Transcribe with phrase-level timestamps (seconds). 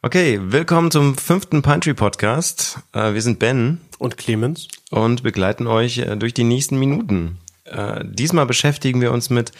[0.00, 2.78] Okay, willkommen zum fünften Pine Podcast.
[2.92, 7.38] Äh, wir sind Ben und Clemens und begleiten euch äh, durch die nächsten Minuten.
[7.64, 9.50] Äh, diesmal beschäftigen wir uns mit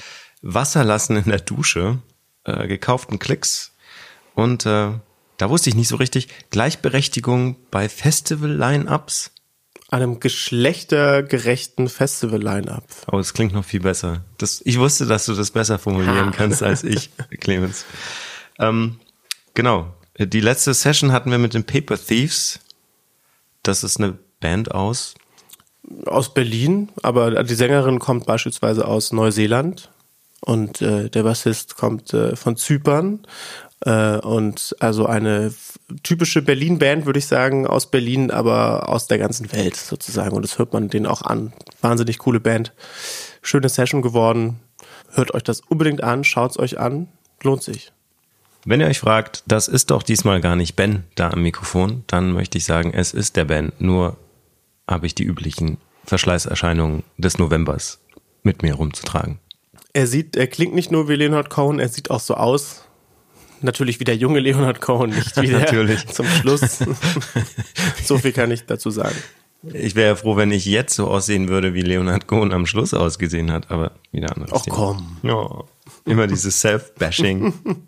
[0.41, 1.99] Wasserlassen in der Dusche,
[2.45, 3.75] gekauften Klicks
[4.35, 5.01] und da
[5.41, 9.33] wusste ich nicht so richtig Gleichberechtigung bei Festival-Line-Ups.
[9.91, 12.85] Einem geschlechtergerechten Festival-Line-Up.
[13.11, 14.25] Oh, das klingt noch viel besser.
[14.39, 16.33] Das, ich wusste, dass du das besser formulieren ha.
[16.35, 17.11] kannst als ich,
[17.41, 17.85] Clemens.
[18.59, 19.01] Ähm,
[19.53, 19.93] genau,
[20.27, 22.61] die letzte Session hatten wir mit den Paper Thieves.
[23.63, 25.15] Das ist eine Band aus.
[26.07, 29.91] Aus Berlin, aber die Sängerin kommt beispielsweise aus Neuseeland
[30.41, 33.21] und äh, der Bassist kommt äh, von Zypern.
[33.85, 35.55] Äh, und also eine
[36.03, 40.35] typische Berlin-Band, würde ich sagen, aus Berlin, aber aus der ganzen Welt sozusagen.
[40.37, 41.53] Und das hört man denen auch an.
[41.81, 42.73] Wahnsinnig coole Band.
[43.41, 44.61] Schöne Session geworden.
[45.13, 47.09] Hört euch das unbedingt an, schaut es euch an.
[47.43, 47.93] Lohnt sich.
[48.65, 52.33] Wenn ihr euch fragt, das ist doch diesmal gar nicht Ben da am Mikrofon, dann
[52.33, 54.17] möchte ich sagen, es ist der Ben, nur
[54.87, 58.01] habe ich die üblichen Verschleißerscheinungen des Novembers
[58.43, 59.39] mit mir rumzutragen.
[59.93, 62.85] Er sieht, er klingt nicht nur wie Leonard Cohen, er sieht auch so aus.
[63.61, 66.07] Natürlich wie der junge Leonard Cohen, nicht wie der Natürlich.
[66.07, 66.79] zum Schluss.
[68.05, 69.17] so viel kann ich dazu sagen.
[69.73, 72.95] Ich wäre ja froh, wenn ich jetzt so aussehen würde, wie Leonard Cohen am Schluss
[72.95, 74.51] ausgesehen hat, aber wieder anders.
[74.55, 75.17] Ach komm.
[75.23, 75.65] Ja,
[76.05, 77.53] immer dieses Self-Bashing.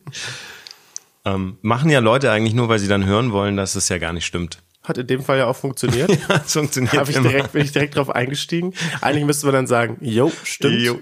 [1.24, 4.12] Ähm, machen ja Leute eigentlich nur, weil sie dann hören wollen, dass es ja gar
[4.12, 4.62] nicht stimmt.
[4.82, 6.08] Hat in dem Fall ja auch funktioniert.
[6.28, 6.94] ja, es funktioniert.
[6.94, 8.72] Hab ich direkt, bin ich direkt drauf eingestiegen.
[9.02, 10.80] Eigentlich müsste man dann sagen, jo, stimmt.
[10.80, 10.98] Jo.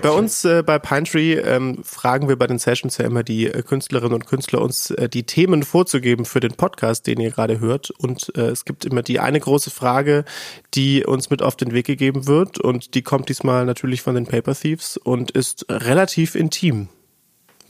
[0.00, 3.48] bei uns äh, bei Pine Tree ähm, fragen wir bei den Sessions ja immer die
[3.48, 7.60] äh, Künstlerinnen und Künstler uns äh, die Themen vorzugeben für den Podcast, den ihr gerade
[7.60, 7.90] hört.
[7.90, 10.24] Und äh, es gibt immer die eine große Frage,
[10.72, 12.58] die uns mit auf den Weg gegeben wird.
[12.58, 16.88] Und die kommt diesmal natürlich von den Paper Thieves und ist relativ intim.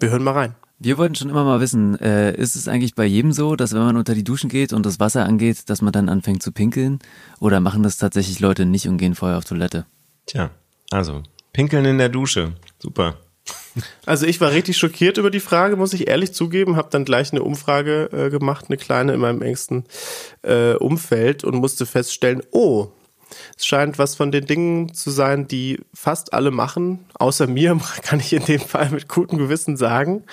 [0.03, 0.57] Wir hören mal rein.
[0.81, 3.85] Wir wollten schon immer mal wissen, äh, ist es eigentlich bei jedem so, dass wenn
[3.85, 6.99] man unter die Duschen geht und das Wasser angeht, dass man dann anfängt zu pinkeln?
[7.39, 9.87] Oder machen das tatsächlich Leute nicht und gehen vorher auf Toilette?
[10.27, 10.51] Tja,
[10.91, 12.55] also, pinkeln in der Dusche.
[12.81, 13.17] Super.
[14.05, 17.33] Also ich war richtig schockiert über die Frage, muss ich ehrlich zugeben, habe dann gleich
[17.33, 19.85] eine Umfrage äh, gemacht, eine kleine in meinem engsten
[20.43, 22.89] äh, Umfeld und musste feststellen, oh,
[23.57, 28.21] es scheint was von den Dingen zu sein, die fast alle machen, außer mir, kann
[28.21, 30.25] ich in dem Fall mit gutem Gewissen sagen.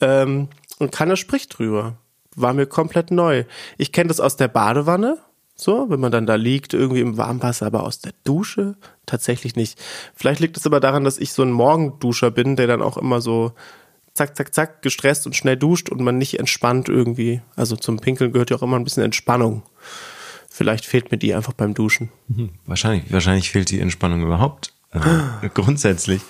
[0.00, 0.48] Ähm,
[0.78, 1.96] und keiner spricht drüber.
[2.36, 3.44] War mir komplett neu.
[3.78, 5.18] Ich kenne das aus der Badewanne,
[5.60, 8.76] so, wenn man dann da liegt, irgendwie im Warmwasser, aber aus der Dusche
[9.06, 9.76] tatsächlich nicht.
[10.14, 13.20] Vielleicht liegt es aber daran, dass ich so ein Morgenduscher bin, der dann auch immer
[13.20, 13.52] so
[14.14, 17.40] zack, zack, zack, gestresst und schnell duscht und man nicht entspannt irgendwie.
[17.56, 19.62] Also zum Pinkeln gehört ja auch immer ein bisschen Entspannung.
[20.58, 22.08] Vielleicht fehlt mir die einfach beim Duschen.
[22.26, 22.50] Mhm.
[22.66, 24.72] Wahrscheinlich, wahrscheinlich fehlt die Entspannung überhaupt.
[24.90, 26.20] Äh, grundsätzlich.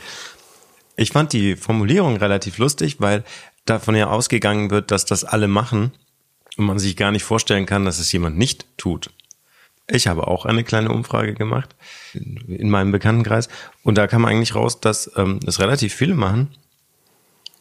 [0.96, 3.24] Ich fand die Formulierung relativ lustig, weil
[3.64, 5.92] davon ja ausgegangen wird, dass das alle machen
[6.58, 9.08] und man sich gar nicht vorstellen kann, dass es jemand nicht tut.
[9.86, 11.74] Ich habe auch eine kleine Umfrage gemacht
[12.12, 13.48] in meinem Bekanntenkreis
[13.82, 16.48] und da kam eigentlich raus, dass ähm, es relativ viele machen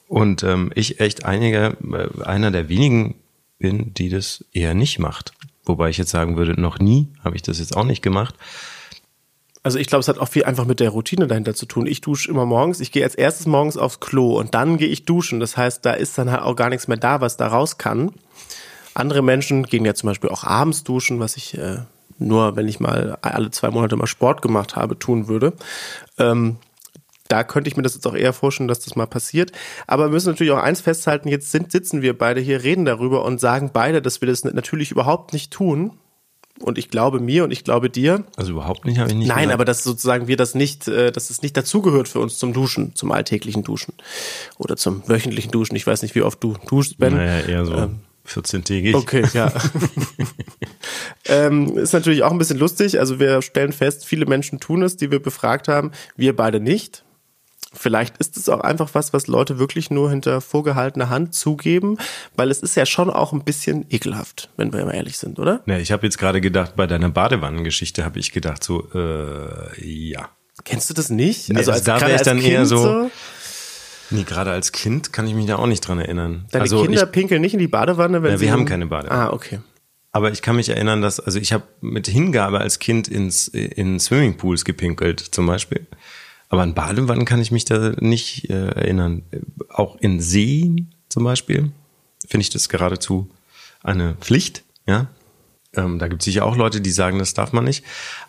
[0.09, 3.16] und ähm, ich echt einige, äh, einer der wenigen
[3.57, 5.31] bin, die das eher nicht macht.
[5.67, 8.35] Wobei ich jetzt sagen würde, noch nie habe ich das jetzt auch nicht gemacht.
[9.63, 11.88] Also ich glaube, es hat auch viel einfach mit der Routine dahinter zu tun.
[11.88, 15.03] Ich dusche immer morgens, ich gehe als erstes morgens aufs Klo und dann gehe ich
[15.03, 15.39] duschen.
[15.41, 18.11] Das heißt, da ist dann halt auch gar nichts mehr da, was da raus kann.
[18.94, 21.79] Andere Menschen gehen ja zum Beispiel auch abends duschen, was ich äh,
[22.17, 25.53] nur, wenn ich mal alle zwei Monate mal Sport gemacht habe, tun würde.
[26.17, 26.57] Ähm,
[27.29, 29.51] da könnte ich mir das jetzt auch eher vorstellen, dass das mal passiert.
[29.88, 33.25] Aber wir müssen natürlich auch eins festhalten, jetzt sind, sitzen wir beide hier, reden darüber
[33.25, 35.91] und sagen beide, dass wir das natürlich überhaupt nicht tun.
[36.59, 38.25] Und ich glaube mir und ich glaube dir.
[38.35, 39.27] Also überhaupt nicht, habe ich nicht.
[39.27, 39.53] Nein, gesagt.
[39.53, 42.95] aber dass sozusagen wir das nicht, äh, dass es nicht dazugehört für uns zum Duschen,
[42.95, 43.94] zum alltäglichen Duschen
[44.57, 45.75] oder zum wöchentlichen Duschen.
[45.75, 47.13] Ich weiß nicht, wie oft du duschst, Ben.
[47.13, 48.95] Naja, eher so ähm, 14-tägig.
[48.95, 49.51] Okay, ja.
[51.25, 52.99] ähm, ist natürlich auch ein bisschen lustig.
[52.99, 55.91] Also wir stellen fest, viele Menschen tun es, die wir befragt haben.
[56.15, 57.03] Wir beide nicht.
[57.73, 61.97] Vielleicht ist es auch einfach was, was Leute wirklich nur hinter vorgehaltener Hand zugeben,
[62.36, 65.62] weil es ist ja schon auch ein bisschen ekelhaft, wenn wir mal ehrlich sind, oder?
[65.65, 70.30] Ja, ich habe jetzt gerade gedacht, bei deiner Badewannengeschichte habe ich gedacht, so, äh, ja.
[70.63, 71.50] Kennst du das nicht?
[71.50, 73.12] Nee, also als, da wäre ich dann kind eher so, so
[74.09, 76.45] Nee, gerade als Kind kann ich mich da auch nicht dran erinnern.
[76.51, 78.45] Deine also Kinder ich, pinkeln nicht in die Badewanne, wenn ja, sie.
[78.45, 79.30] Wir haben keine Badewanne.
[79.30, 79.59] Ah, okay.
[80.13, 84.00] Aber ich kann mich erinnern, dass, also ich habe mit Hingabe als Kind ins, in
[84.00, 85.86] Swimmingpools gepinkelt, zum Beispiel.
[86.49, 89.23] Aber an Badewannen kann ich mich da nicht äh, erinnern.
[89.69, 91.71] Auch in Seen zum Beispiel
[92.25, 93.29] finde ich das geradezu
[93.83, 94.63] eine Pflicht.
[94.85, 95.07] Ja,
[95.73, 97.83] ähm, da gibt es sicher auch Leute, die sagen, das darf man nicht.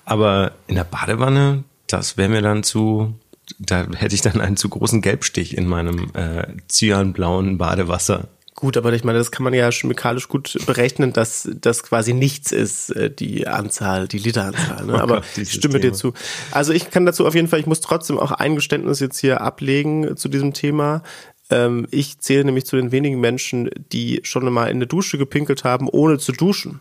[0.05, 3.15] Aber in der Badewanne, das wäre mir dann zu
[3.59, 8.29] da hätte ich dann einen zu großen Gelbstich in meinem äh, cyanblauen Badewasser.
[8.61, 12.51] Gut, aber ich meine, das kann man ja chemikalisch gut berechnen, dass das quasi nichts
[12.51, 14.85] ist, äh, die Anzahl, die Literanzahl.
[14.85, 14.95] Ne?
[14.95, 15.95] Oh Aber Gott, ich stimme dir Thema.
[15.95, 16.13] zu.
[16.51, 19.43] Also ich kann dazu auf jeden Fall, ich muss trotzdem auch ein Geständnis jetzt hier
[19.43, 21.05] ablegen zu diesem Thema.
[21.51, 25.63] Ähm, Ich zähle nämlich zu den wenigen Menschen, die schon mal in eine Dusche gepinkelt
[25.63, 26.81] haben, ohne zu duschen.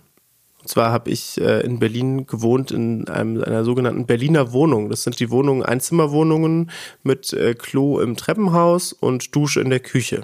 [0.62, 4.90] Und zwar habe ich äh, in Berlin gewohnt in einem, einer sogenannten Berliner Wohnung.
[4.90, 6.72] Das sind die Wohnungen, Einzimmerwohnungen
[7.04, 10.24] mit äh, Klo im Treppenhaus und Dusche in der Küche.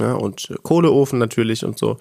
[0.00, 1.98] Ja, und äh, Kohleofen natürlich und so.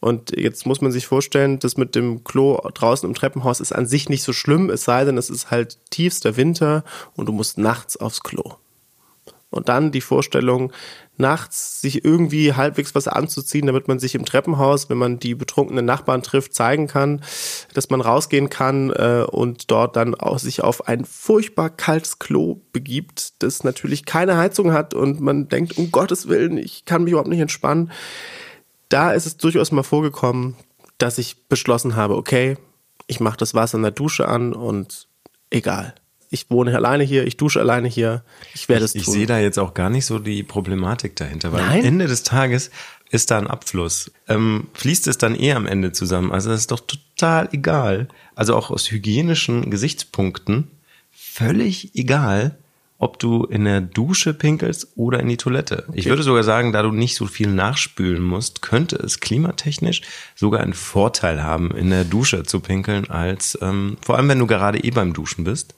[0.00, 3.86] Und jetzt muss man sich vorstellen, das mit dem Klo draußen im Treppenhaus ist an
[3.86, 6.84] sich nicht so schlimm, es sei denn, es ist halt tiefster Winter
[7.16, 8.56] und du musst nachts aufs Klo.
[9.50, 10.72] Und dann die Vorstellung,
[11.16, 15.84] nachts sich irgendwie halbwegs was anzuziehen, damit man sich im Treppenhaus, wenn man die betrunkenen
[15.84, 17.22] Nachbarn trifft, zeigen kann,
[17.74, 22.60] dass man rausgehen kann äh, und dort dann auch sich auf ein furchtbar kaltes Klo
[22.72, 27.12] begibt, das natürlich keine Heizung hat und man denkt, um Gottes Willen, ich kann mich
[27.12, 27.90] überhaupt nicht entspannen.
[28.88, 30.56] Da ist es durchaus mal vorgekommen,
[30.98, 32.56] dass ich beschlossen habe, okay,
[33.06, 35.08] ich mache das Wasser in der Dusche an und
[35.50, 35.94] egal.
[36.32, 38.22] Ich wohne alleine hier, ich dusche alleine hier,
[38.54, 39.14] ich werde es Ich tun.
[39.14, 41.80] sehe da jetzt auch gar nicht so die Problematik dahinter, weil Nein?
[41.80, 42.70] am Ende des Tages
[43.10, 44.12] ist da ein Abfluss.
[44.28, 46.30] Ähm, fließt es dann eh am Ende zusammen.
[46.30, 48.06] Also das ist doch total egal.
[48.36, 50.68] Also auch aus hygienischen Gesichtspunkten
[51.10, 52.56] völlig egal,
[52.98, 55.86] ob du in der Dusche pinkelst oder in die Toilette.
[55.94, 60.02] Ich würde sogar sagen, da du nicht so viel nachspülen musst, könnte es klimatechnisch
[60.36, 64.46] sogar einen Vorteil haben, in der Dusche zu pinkeln, als ähm, vor allem wenn du
[64.46, 65.74] gerade eh beim Duschen bist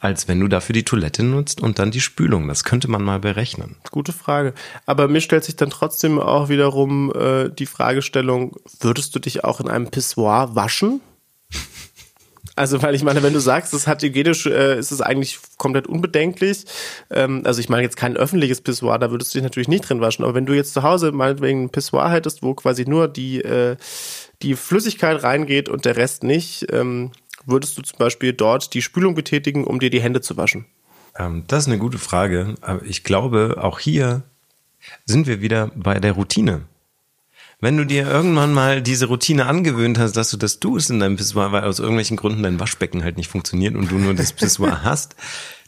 [0.00, 2.48] als wenn du dafür die Toilette nutzt und dann die Spülung.
[2.48, 3.76] Das könnte man mal berechnen.
[3.90, 4.54] Gute Frage.
[4.86, 9.60] Aber mir stellt sich dann trotzdem auch wiederum äh, die Fragestellung, würdest du dich auch
[9.60, 11.00] in einem Pissoir waschen?
[12.56, 15.86] Also, weil ich meine, wenn du sagst, das hat hygienisch, äh, ist es eigentlich komplett
[15.86, 16.64] unbedenklich.
[17.08, 20.00] Ähm, also ich meine jetzt kein öffentliches Pissoir, da würdest du dich natürlich nicht drin
[20.00, 20.24] waschen.
[20.24, 23.76] Aber wenn du jetzt zu Hause meinetwegen ein Pissoir hättest, wo quasi nur die, äh,
[24.42, 27.12] die Flüssigkeit reingeht und der Rest nicht, ähm,
[27.48, 30.66] würdest du zum Beispiel dort die Spülung betätigen, um dir die Hände zu waschen?
[31.18, 32.54] Ähm, das ist eine gute Frage.
[32.60, 34.22] Aber ich glaube, auch hier
[35.04, 36.62] sind wir wieder bei der Routine.
[37.60, 41.16] Wenn du dir irgendwann mal diese Routine angewöhnt hast, dass du das tust in deinem
[41.16, 44.82] Pissoir, weil aus irgendwelchen Gründen dein Waschbecken halt nicht funktioniert und du nur das Pissoir
[44.84, 45.16] hast,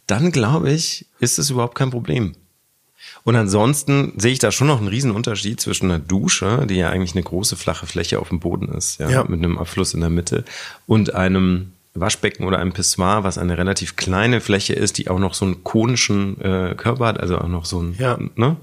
[0.06, 2.36] dann glaube ich, ist es überhaupt kein Problem.
[3.24, 6.88] Und ansonsten sehe ich da schon noch einen riesen Unterschied zwischen einer Dusche, die ja
[6.90, 9.24] eigentlich eine große flache Fläche auf dem Boden ist, ja, Ja.
[9.24, 10.44] mit einem Abfluss in der Mitte,
[10.86, 15.34] und einem Waschbecken oder einem Pissoir, was eine relativ kleine Fläche ist, die auch noch
[15.34, 18.18] so einen konischen äh, Körper hat, also auch noch so ein, Ja.
[18.36, 18.56] ne?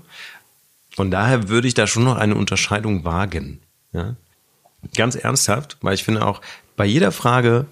[0.95, 3.59] Von daher würde ich da schon noch eine Unterscheidung wagen.
[3.93, 4.15] Ja?
[4.95, 6.41] Ganz ernsthaft, weil ich finde auch,
[6.75, 7.65] bei jeder Frage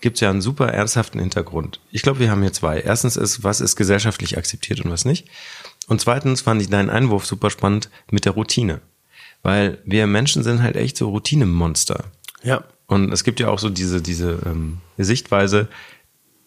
[0.00, 1.80] gibt es ja einen super ernsthaften Hintergrund.
[1.92, 2.80] Ich glaube, wir haben hier zwei.
[2.80, 5.28] Erstens ist, was ist gesellschaftlich akzeptiert und was nicht.
[5.86, 8.80] Und zweitens fand ich deinen Einwurf super spannend mit der Routine.
[9.42, 12.04] Weil wir Menschen sind halt echt so Routinemonster.
[12.42, 12.64] Ja.
[12.86, 15.68] Und es gibt ja auch so diese, diese ähm, Sichtweise,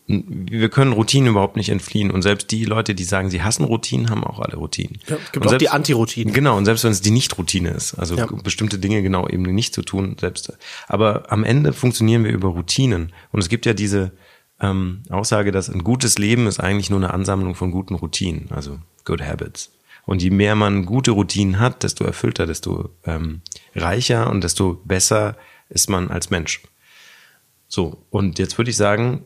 [0.07, 2.12] wir können Routinen überhaupt nicht entfliehen.
[2.12, 5.00] Und selbst die Leute, die sagen, sie hassen Routinen, haben auch alle Routinen.
[5.07, 6.33] Ja, es gibt und auch die Antiroutinen.
[6.33, 8.25] Genau, und selbst wenn es die Nicht-Routine ist, also Ja.
[8.25, 10.54] bestimmte Dinge genau eben nicht zu tun, selbst.
[10.88, 13.12] Aber am Ende funktionieren wir über Routinen.
[13.33, 14.12] Und es gibt ja diese
[14.59, 18.80] ähm, Aussage, dass ein gutes Leben ist eigentlich nur eine Ansammlung von guten Routinen, also
[19.06, 19.71] Good Habits.
[20.06, 23.42] Und je mehr man gute Routinen hat, desto erfüllter, desto ähm,
[23.76, 25.35] reicher und desto besser
[25.69, 26.61] ist man als Mensch.
[27.68, 29.26] So, und jetzt würde ich sagen,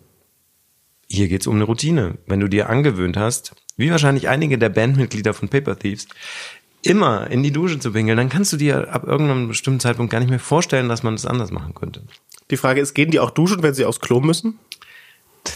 [1.08, 2.18] hier geht's um eine Routine.
[2.26, 6.08] Wenn du dir angewöhnt hast, wie wahrscheinlich einige der Bandmitglieder von Paper Thieves,
[6.84, 10.20] immer in die Dusche zu pinkeln, dann kannst du dir ab irgendeinem bestimmten Zeitpunkt gar
[10.20, 12.02] nicht mehr vorstellen, dass man das anders machen könnte.
[12.50, 14.58] Die Frage ist, gehen die auch duschen, wenn sie aufs Klo müssen?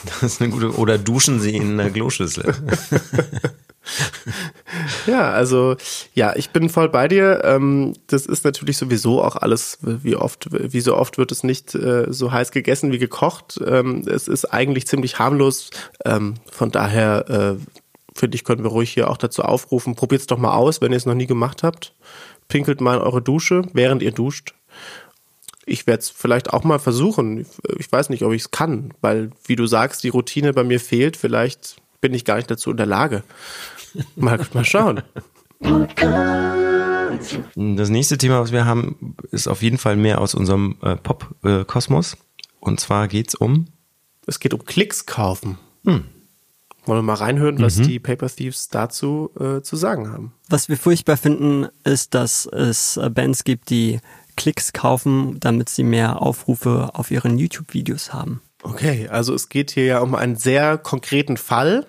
[0.05, 2.55] Das ist eine gute, oder duschen sie in einer Kloschüssel.
[5.05, 5.75] Ja, also
[6.13, 7.41] ja, ich bin voll bei dir.
[7.43, 11.75] Ähm, das ist natürlich sowieso auch alles, wie oft, wie so oft wird es nicht
[11.75, 13.59] äh, so heiß gegessen wie gekocht.
[13.65, 15.69] Ähm, es ist eigentlich ziemlich harmlos.
[16.03, 17.55] Ähm, von daher äh,
[18.15, 19.95] finde ich, können wir ruhig hier auch dazu aufrufen.
[19.95, 21.93] Probiert es doch mal aus, wenn ihr es noch nie gemacht habt.
[22.47, 24.55] Pinkelt mal in eure Dusche, während ihr duscht.
[25.65, 27.39] Ich werde es vielleicht auch mal versuchen.
[27.39, 27.47] Ich,
[27.79, 30.79] ich weiß nicht, ob ich es kann, weil, wie du sagst, die Routine bei mir
[30.79, 31.17] fehlt.
[31.17, 33.23] Vielleicht bin ich gar nicht dazu in der Lage.
[34.15, 35.01] Mal, mal schauen.
[37.55, 42.17] Das nächste Thema, was wir haben, ist auf jeden Fall mehr aus unserem äh, Pop-Kosmos.
[42.59, 43.67] Und zwar geht's um
[44.25, 45.57] Es geht um Klicks kaufen.
[46.85, 50.33] Wollen wir mal reinhören, was die Paper Thieves dazu äh, zu sagen haben?
[50.49, 53.99] Was wir furchtbar finden, ist, dass es äh, Bands gibt, die
[54.35, 58.41] Klicks kaufen, damit sie mehr Aufrufe auf ihren YouTube-Videos haben.
[58.63, 61.85] Okay, also es geht hier ja um einen sehr konkreten Fall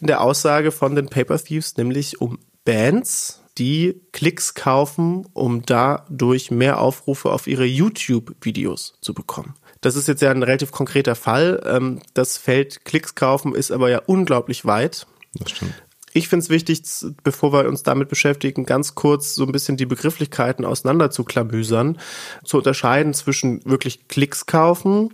[0.00, 6.50] in der Aussage von den Paper Thieves, nämlich um Bands, die Klicks kaufen, um dadurch
[6.50, 9.54] mehr Aufrufe auf ihre YouTube-Videos zu bekommen.
[9.80, 11.62] Das ist jetzt ja ein relativ konkreter Fall.
[11.66, 15.06] Ähm, das Feld Klicks kaufen ist aber ja unglaublich weit.
[15.34, 15.74] Das stimmt.
[16.16, 16.80] Ich finde es wichtig,
[17.24, 21.98] bevor wir uns damit beschäftigen, ganz kurz so ein bisschen die Begrifflichkeiten auseinander zu klamüsern,
[22.44, 25.12] zu unterscheiden zwischen wirklich Klicks kaufen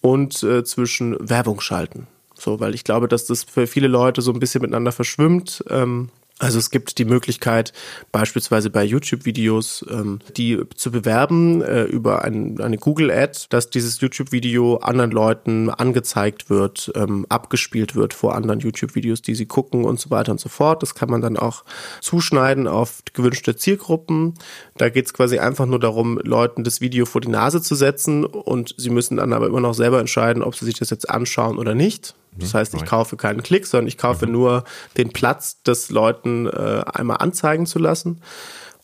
[0.00, 2.06] und äh, zwischen Werbung schalten.
[2.32, 5.62] So, weil ich glaube, dass das für viele Leute so ein bisschen miteinander verschwimmt.
[5.68, 6.08] Ähm,
[6.38, 7.72] also es gibt die Möglichkeit,
[8.12, 14.76] beispielsweise bei YouTube-Videos, ähm, die zu bewerben äh, über ein, eine Google-Ad, dass dieses YouTube-Video
[14.76, 20.10] anderen Leuten angezeigt wird, ähm, abgespielt wird vor anderen YouTube-Videos, die sie gucken und so
[20.10, 20.82] weiter und so fort.
[20.82, 21.64] Das kann man dann auch
[22.00, 24.34] zuschneiden auf gewünschte Zielgruppen.
[24.76, 28.24] Da geht es quasi einfach nur darum, Leuten das Video vor die Nase zu setzen
[28.24, 31.58] und sie müssen dann aber immer noch selber entscheiden, ob sie sich das jetzt anschauen
[31.58, 32.14] oder nicht.
[32.40, 34.64] Das heißt, ich kaufe keinen Klick, sondern ich kaufe nur
[34.96, 38.22] den Platz, das Leuten äh, einmal anzeigen zu lassen.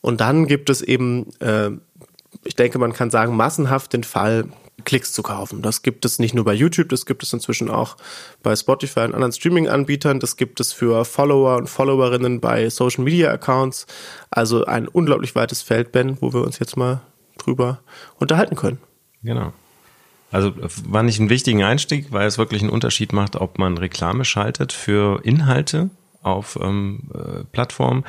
[0.01, 1.71] Und dann gibt es eben, äh,
[2.45, 4.49] ich denke, man kann sagen, massenhaft den Fall,
[4.85, 5.63] Klicks zu kaufen.
[5.63, 7.97] Das gibt es nicht nur bei YouTube, das gibt es inzwischen auch
[8.43, 10.21] bei Spotify und anderen Streaming-Anbietern.
[10.21, 13.87] Das gibt es für Follower und Followerinnen bei Social-Media-Accounts.
[14.31, 17.01] Also ein unglaublich weites Feld, Ben, wo wir uns jetzt mal
[17.39, 17.81] drüber
[18.19, 18.79] unterhalten können.
[19.23, 19.53] Genau.
[20.35, 20.53] Also
[20.89, 24.73] war nicht ein wichtiger Einstieg, weil es wirklich einen Unterschied macht, ob man Reklame schaltet
[24.73, 25.91] für Inhalte
[26.23, 28.03] auf ähm, äh, Plattformen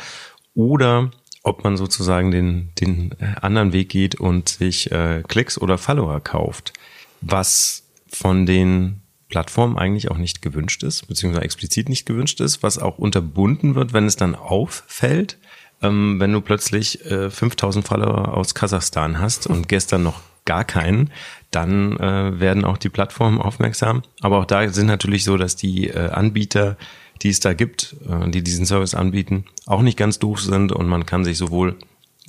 [0.55, 1.12] oder
[1.44, 6.20] ob man sozusagen den, den äh, anderen Weg geht und sich äh, Klicks oder Follower
[6.20, 6.74] kauft,
[7.22, 12.79] was von den Plattformen eigentlich auch nicht gewünscht ist, beziehungsweise explizit nicht gewünscht ist, was
[12.79, 15.38] auch unterbunden wird, wenn es dann auffällt,
[15.84, 21.12] ähm, wenn du plötzlich äh, 5000 Follower aus Kasachstan hast und gestern noch gar keinen,
[21.55, 24.03] dann äh, werden auch die Plattformen aufmerksam.
[24.21, 26.77] Aber auch da sind natürlich so, dass die äh, Anbieter,
[27.21, 30.88] die es da gibt, äh, die diesen Service anbieten, auch nicht ganz doof sind und
[30.88, 31.75] man kann sich sowohl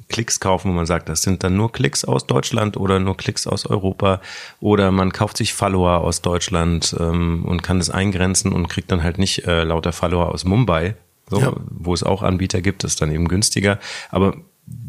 [0.09, 3.47] Klicks kaufen, wo man sagt, das sind dann nur Klicks aus Deutschland oder nur Klicks
[3.47, 4.21] aus Europa
[4.61, 9.02] oder man kauft sich Follower aus Deutschland ähm, und kann das eingrenzen und kriegt dann
[9.02, 10.95] halt nicht äh, lauter Follower aus Mumbai,
[11.28, 11.52] so, ja.
[11.71, 13.80] wo es auch Anbieter gibt, ist dann eben günstiger.
[14.11, 14.37] Aber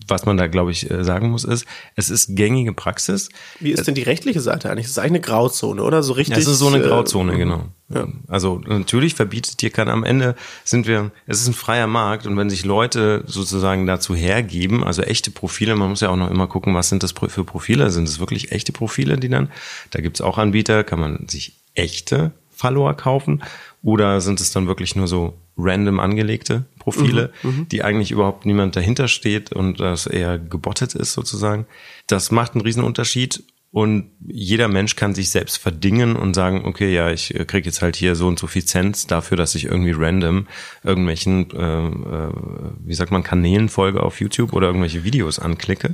[0.07, 3.29] was man da, glaube ich, äh, sagen muss, ist, es ist gängige Praxis.
[3.59, 4.85] Wie ist denn die rechtliche Seite eigentlich?
[4.85, 6.03] Das ist eigentlich eine Grauzone, oder?
[6.03, 6.37] So richtig.
[6.37, 7.65] Es ist so eine äh, Grauzone, äh, genau.
[7.89, 8.07] Ja.
[8.27, 9.93] Also natürlich verbietet dir keiner.
[9.93, 14.15] Am Ende sind wir, es ist ein freier Markt und wenn sich Leute sozusagen dazu
[14.15, 17.43] hergeben, also echte Profile, man muss ja auch noch immer gucken, was sind das für
[17.43, 17.89] Profile?
[17.91, 19.49] Sind es wirklich echte Profile, die dann,
[19.91, 23.43] da gibt's auch Anbieter, kann man sich echte Follower kaufen
[23.83, 28.45] oder sind es dann wirklich nur so random angelegte Profile, mhm, mhm, die eigentlich überhaupt
[28.45, 31.65] niemand dahinter steht und das eher gebottet ist sozusagen.
[32.07, 36.93] Das macht einen riesen Unterschied und jeder Mensch kann sich selbst verdingen und sagen, okay,
[36.93, 39.91] ja, ich krieg jetzt halt hier so und so viel Cent dafür, dass ich irgendwie
[39.91, 40.47] random
[40.81, 42.31] irgendwelchen, äh, äh,
[42.85, 45.93] wie sagt man, Kanälen folge auf YouTube oder irgendwelche Videos anklicke.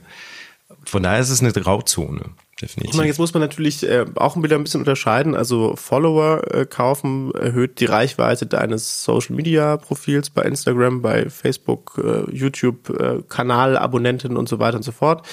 [0.85, 2.25] Von daher ist es eine Grauzone
[2.63, 2.91] definitiv.
[2.91, 5.35] Ich meine, jetzt muss man natürlich äh, auch wieder ein bisschen unterscheiden.
[5.35, 12.01] Also Follower äh, kaufen erhöht die Reichweite deines Social Media Profils bei Instagram, bei Facebook,
[12.03, 15.25] äh, YouTube, äh, Kanal, Abonnenten und so weiter und so fort.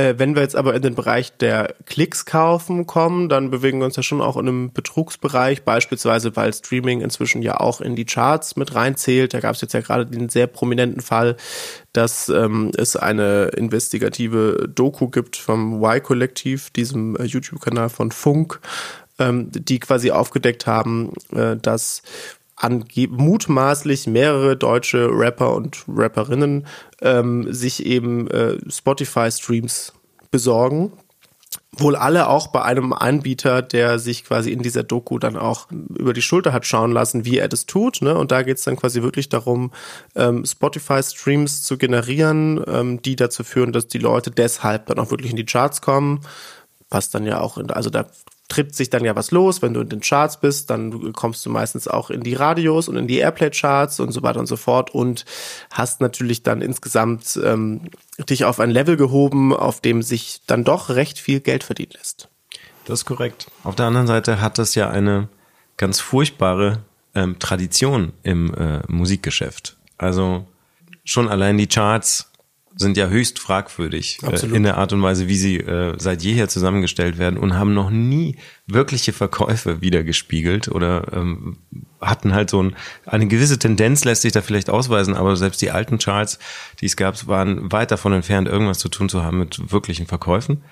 [0.00, 3.84] Äh, wenn wir jetzt aber in den Bereich der Klicks kaufen kommen, dann bewegen wir
[3.84, 8.06] uns ja schon auch in einem Betrugsbereich, beispielsweise weil Streaming inzwischen ja auch in die
[8.06, 9.34] Charts mit reinzählt.
[9.34, 11.36] Da gab es jetzt ja gerade den sehr prominenten Fall,
[11.92, 18.60] dass ähm, es eine investigative Doku gibt vom Y-Kollektiv, diesem äh, YouTube-Kanal von Funk,
[19.18, 22.02] ähm, die quasi aufgedeckt haben, äh, dass
[23.08, 26.66] mutmaßlich mehrere deutsche Rapper und Rapperinnen
[27.00, 29.92] ähm, sich eben äh, Spotify-Streams
[30.30, 30.92] besorgen.
[31.72, 36.12] Wohl alle auch bei einem Anbieter, der sich quasi in dieser Doku dann auch über
[36.12, 38.02] die Schulter hat schauen lassen, wie er das tut.
[38.02, 38.16] Ne?
[38.16, 39.70] Und da geht es dann quasi wirklich darum,
[40.14, 45.30] ähm, Spotify-Streams zu generieren, ähm, die dazu führen, dass die Leute deshalb dann auch wirklich
[45.30, 46.20] in die Charts kommen
[46.90, 48.06] was dann ja auch, in, also da
[48.50, 49.62] tritt sich dann ja was los.
[49.62, 52.96] Wenn du in den Charts bist, dann kommst du meistens auch in die Radios und
[52.96, 55.24] in die Airplay-Charts und so weiter und so fort und
[55.70, 57.82] hast natürlich dann insgesamt ähm,
[58.28, 62.28] dich auf ein Level gehoben, auf dem sich dann doch recht viel Geld verdienen lässt.
[62.84, 63.46] Das ist korrekt.
[63.64, 65.28] Auf der anderen Seite hat das ja eine
[65.76, 66.82] ganz furchtbare
[67.14, 69.76] ähm, Tradition im äh, Musikgeschäft.
[69.96, 70.46] Also
[71.04, 72.29] schon allein die Charts
[72.80, 76.48] sind ja höchst fragwürdig äh, in der Art und Weise, wie sie äh, seit jeher
[76.48, 81.58] zusammengestellt werden und haben noch nie wirkliche Verkäufe wiedergespiegelt oder ähm,
[82.00, 85.70] hatten halt so ein, eine gewisse Tendenz, lässt sich da vielleicht ausweisen, aber selbst die
[85.70, 86.38] alten Charts,
[86.80, 90.62] die es gab, waren weit davon entfernt, irgendwas zu tun zu haben mit wirklichen Verkäufen.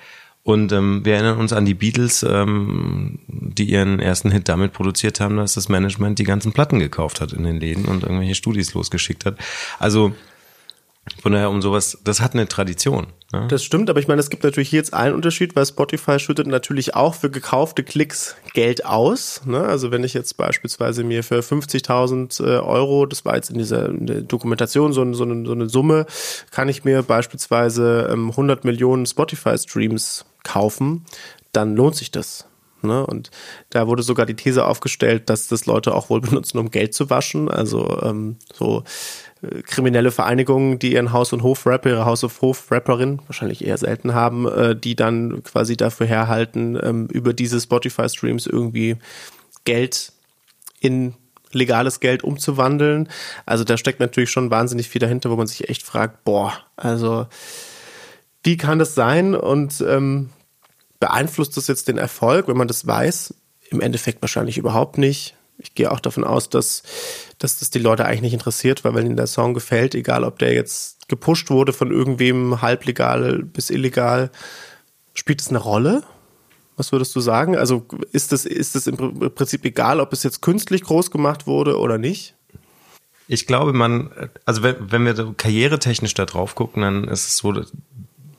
[0.45, 5.21] Und ähm, wir erinnern uns an die Beatles, ähm, die ihren ersten Hit damit produziert
[5.21, 8.73] haben, dass das Management die ganzen Platten gekauft hat in den Läden und irgendwelche Studis
[8.73, 9.37] losgeschickt hat.
[9.79, 10.15] Also
[11.23, 13.09] von daher um sowas, das hat eine Tradition.
[13.33, 13.47] Ne?
[13.49, 16.47] Das stimmt, aber ich meine, es gibt natürlich hier jetzt einen Unterschied, weil Spotify schüttet
[16.47, 19.43] natürlich auch für gekaufte Klicks Geld aus.
[19.45, 19.61] Ne?
[19.61, 23.89] Also wenn ich jetzt beispielsweise mir für 50.000 äh, Euro, das war jetzt in dieser
[23.89, 26.07] Dokumentation so, so, eine, so eine Summe,
[26.51, 31.05] kann ich mir beispielsweise ähm, 100 Millionen Spotify-Streams kaufen,
[31.53, 32.47] dann lohnt sich das.
[32.83, 33.05] Ne?
[33.05, 33.31] Und
[33.71, 37.11] da wurde sogar die These aufgestellt, dass das Leute auch wohl benutzen, um Geld zu
[37.11, 37.51] waschen.
[37.51, 38.85] Also ähm, so
[39.65, 44.49] kriminelle Vereinigungen, die ihren Haus- und Hof-Rapper, ihre Haus- und Hof-Rapperin wahrscheinlich eher selten haben,
[44.49, 48.97] äh, die dann quasi dafür herhalten, ähm, über diese Spotify-Streams irgendwie
[49.65, 50.13] Geld
[50.81, 51.15] in
[51.53, 53.09] legales Geld umzuwandeln.
[53.47, 57.27] Also da steckt natürlich schon wahnsinnig viel dahinter, wo man sich echt fragt, boah, also
[58.43, 60.31] wie kann das sein und ähm,
[61.01, 63.35] beeinflusst das jetzt den Erfolg, wenn man das weiß?
[63.71, 65.38] Im Endeffekt wahrscheinlich überhaupt nicht.
[65.59, 66.83] Ich gehe auch davon aus, dass,
[67.39, 70.39] dass das die Leute eigentlich nicht interessiert, weil wenn ihnen der Song gefällt, egal ob
[70.39, 74.31] der jetzt gepusht wurde von irgendwem halblegal bis illegal,
[75.15, 76.03] spielt es eine Rolle?
[76.77, 77.57] Was würdest du sagen?
[77.57, 78.97] Also ist es ist im
[79.35, 82.35] Prinzip egal, ob es jetzt künstlich groß gemacht wurde oder nicht?
[83.27, 84.11] Ich glaube, man,
[84.47, 87.53] also wenn, wenn wir karrieretechnisch da drauf gucken, dann ist es so,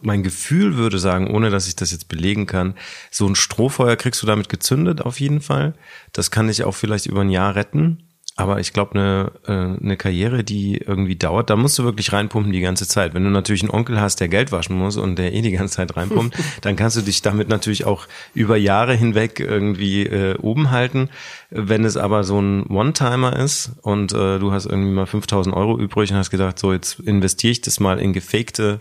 [0.02, 2.76] mein Gefühl würde sagen, ohne dass ich das jetzt belegen kann,
[3.12, 5.74] so ein Strohfeuer kriegst du damit gezündet auf jeden Fall.
[6.14, 8.06] Das kann dich auch vielleicht über ein Jahr retten.
[8.40, 12.54] Aber ich glaube, eine, äh, eine Karriere, die irgendwie dauert, da musst du wirklich reinpumpen
[12.54, 13.14] die ganze Zeit.
[13.14, 15.76] Wenn du natürlich einen Onkel hast, der Geld waschen muss und der eh die ganze
[15.76, 20.72] Zeit reinpumpt, dann kannst du dich damit natürlich auch über Jahre hinweg irgendwie äh, oben
[20.72, 21.10] halten.
[21.50, 25.78] Wenn es aber so ein One-Timer ist und äh, du hast irgendwie mal 5000 Euro
[25.78, 28.80] übrig und hast gedacht, so jetzt investiere ich das mal in gefakte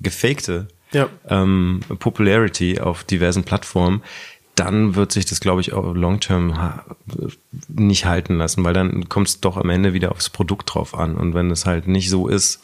[0.00, 1.08] gefakte ja.
[1.28, 4.02] ähm, Popularity auf diversen Plattformen,
[4.54, 6.82] dann wird sich das, glaube ich, auch long-term
[7.68, 11.16] nicht halten lassen, weil dann kommt es doch am Ende wieder aufs Produkt drauf an.
[11.16, 12.60] Und wenn es halt nicht so ist,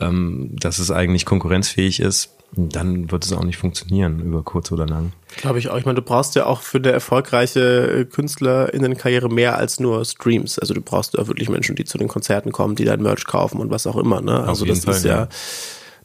[0.00, 4.86] ähm, dass es eigentlich konkurrenzfähig ist, dann wird es auch nicht funktionieren über kurz oder
[4.86, 5.12] lang.
[5.36, 5.76] Glaube ich auch.
[5.76, 10.58] Ich meine, du brauchst ja auch für eine erfolgreiche KünstlerInnenkarriere mehr als nur Streams.
[10.58, 13.60] Also du brauchst ja wirklich Menschen, die zu den Konzerten kommen, die dein Merch kaufen
[13.60, 14.22] und was auch immer.
[14.22, 14.44] Ne?
[14.44, 15.28] Also das Fall, ist ja, ja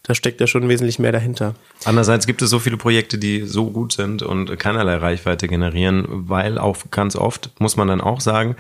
[0.04, 1.56] da steckt ja schon wesentlich mehr dahinter.
[1.86, 6.58] Andererseits gibt es so viele Projekte, die so gut sind und keinerlei Reichweite generieren, weil
[6.58, 8.58] auch ganz oft, muss man dann auch sagen,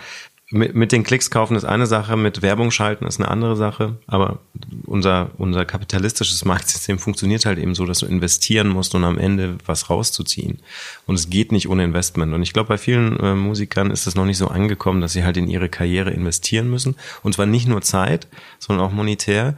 [0.53, 3.97] mit, mit den Klicks kaufen ist eine Sache, mit Werbung schalten ist eine andere Sache,
[4.05, 4.39] aber
[4.85, 9.57] unser, unser kapitalistisches Marktsystem funktioniert halt eben so, dass du investieren musst, um am Ende
[9.65, 10.59] was rauszuziehen.
[11.07, 12.33] Und es geht nicht ohne Investment.
[12.33, 15.23] Und ich glaube, bei vielen äh, Musikern ist es noch nicht so angekommen, dass sie
[15.23, 16.95] halt in ihre Karriere investieren müssen.
[17.23, 18.27] Und zwar nicht nur Zeit,
[18.59, 19.57] sondern auch monetär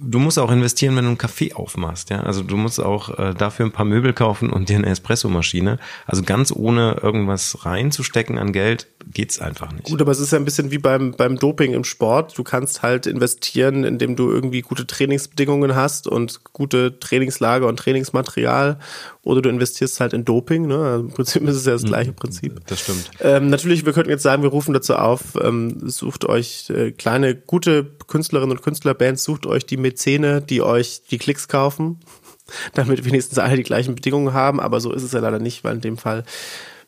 [0.00, 2.20] du musst auch investieren, wenn du einen Kaffee aufmachst, ja.
[2.20, 5.78] Also du musst auch äh, dafür ein paar Möbel kaufen und dir eine Espressomaschine.
[6.06, 9.84] Also ganz ohne irgendwas reinzustecken an Geld geht's einfach nicht.
[9.84, 12.36] Gut, aber es ist ja ein bisschen wie beim, beim Doping im Sport.
[12.36, 18.78] Du kannst halt investieren, indem du irgendwie gute Trainingsbedingungen hast und gute Trainingslager und Trainingsmaterial.
[19.22, 20.66] Oder du investierst halt in Doping.
[20.66, 20.78] Ne?
[20.78, 21.88] Also Im Prinzip ist es ja das mhm.
[21.88, 22.60] gleiche Prinzip.
[22.66, 23.10] Das stimmt.
[23.20, 27.34] Ähm, natürlich, wir könnten jetzt sagen, wir rufen dazu auf, ähm, sucht euch äh, kleine,
[27.34, 32.00] gute Künstlerinnen und Künstlerbands, sucht euch die Mäzene, die euch die Klicks kaufen
[32.74, 35.76] damit wenigstens alle die gleichen Bedingungen haben, aber so ist es ja leider nicht, weil
[35.76, 36.24] in dem Fall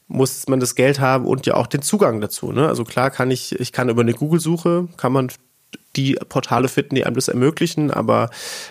[0.09, 2.53] muss man das Geld haben und ja auch den Zugang dazu.
[2.53, 2.67] Ne?
[2.67, 5.29] Also klar kann ich, ich kann über eine Google-Suche, kann man
[5.97, 8.31] die Portale finden, die einem das ermöglichen, aber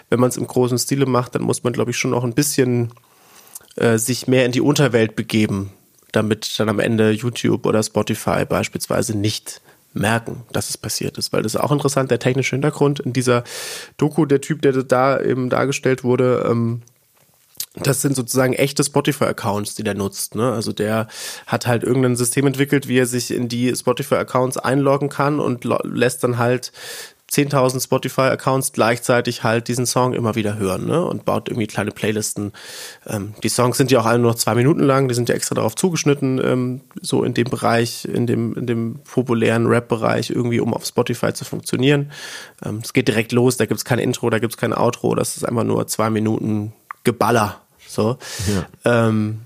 [0.10, 2.34] wenn man es im großen Stile macht, dann muss man, glaube ich, schon noch ein
[2.34, 2.92] bisschen
[3.80, 5.72] äh, sich mehr in die Unterwelt begeben,
[6.12, 9.62] damit dann am Ende YouTube oder Spotify beispielsweise nicht
[9.94, 13.44] merken, dass es passiert ist, weil das ist auch interessant, der technische Hintergrund in dieser
[13.98, 16.82] Doku, der Typ, der da eben dargestellt wurde, ähm,
[17.76, 20.36] das sind sozusagen echte Spotify-Accounts, die der nutzt.
[20.36, 20.52] Ne?
[20.52, 21.08] Also der
[21.46, 26.24] hat halt irgendein System entwickelt, wie er sich in die Spotify-Accounts einloggen kann und lässt
[26.24, 26.72] dann halt
[27.32, 31.04] 10.000 Spotify-Accounts gleichzeitig halt diesen Song immer wieder hören ne?
[31.04, 32.54] und baut irgendwie kleine Playlisten.
[33.08, 35.36] Ähm, die Songs sind ja auch alle nur noch zwei Minuten lang, die sind ja
[35.36, 40.60] extra darauf zugeschnitten, ähm, so in dem Bereich, in dem, in dem populären Rap-Bereich irgendwie,
[40.60, 42.12] um auf Spotify zu funktionieren.
[42.66, 45.44] Ähm, es geht direkt los, da gibt's kein Intro, da gibt's kein Outro, das ist
[45.44, 47.62] einfach nur zwei Minuten Geballer.
[47.88, 48.18] So.
[48.86, 49.08] Ja.
[49.08, 49.42] Ähm,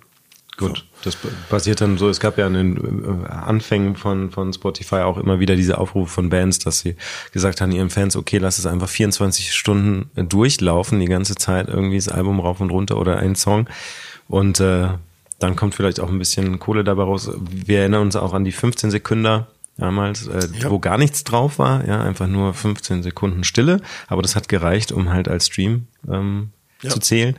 [0.58, 1.18] Gut, das
[1.50, 5.40] passiert dann so, es gab ja in den äh, Anfängen von, von Spotify auch immer
[5.40, 6.96] wieder diese Aufrufe von Bands, dass sie
[7.32, 11.98] gesagt haben ihren Fans, okay, lass es einfach 24 Stunden durchlaufen, die ganze Zeit irgendwie
[11.98, 13.68] das Album rauf und runter oder ein Song.
[14.28, 14.90] Und äh,
[15.40, 17.30] dann kommt vielleicht auch ein bisschen Kohle dabei raus.
[17.52, 19.46] Wir erinnern uns auch an die 15 Sekunden
[19.78, 20.70] damals, äh, ja.
[20.70, 24.92] wo gar nichts drauf war, ja, einfach nur 15 Sekunden Stille, aber das hat gereicht,
[24.92, 26.52] um halt als Stream ähm,
[26.84, 26.90] ja.
[26.90, 27.36] zu zählen.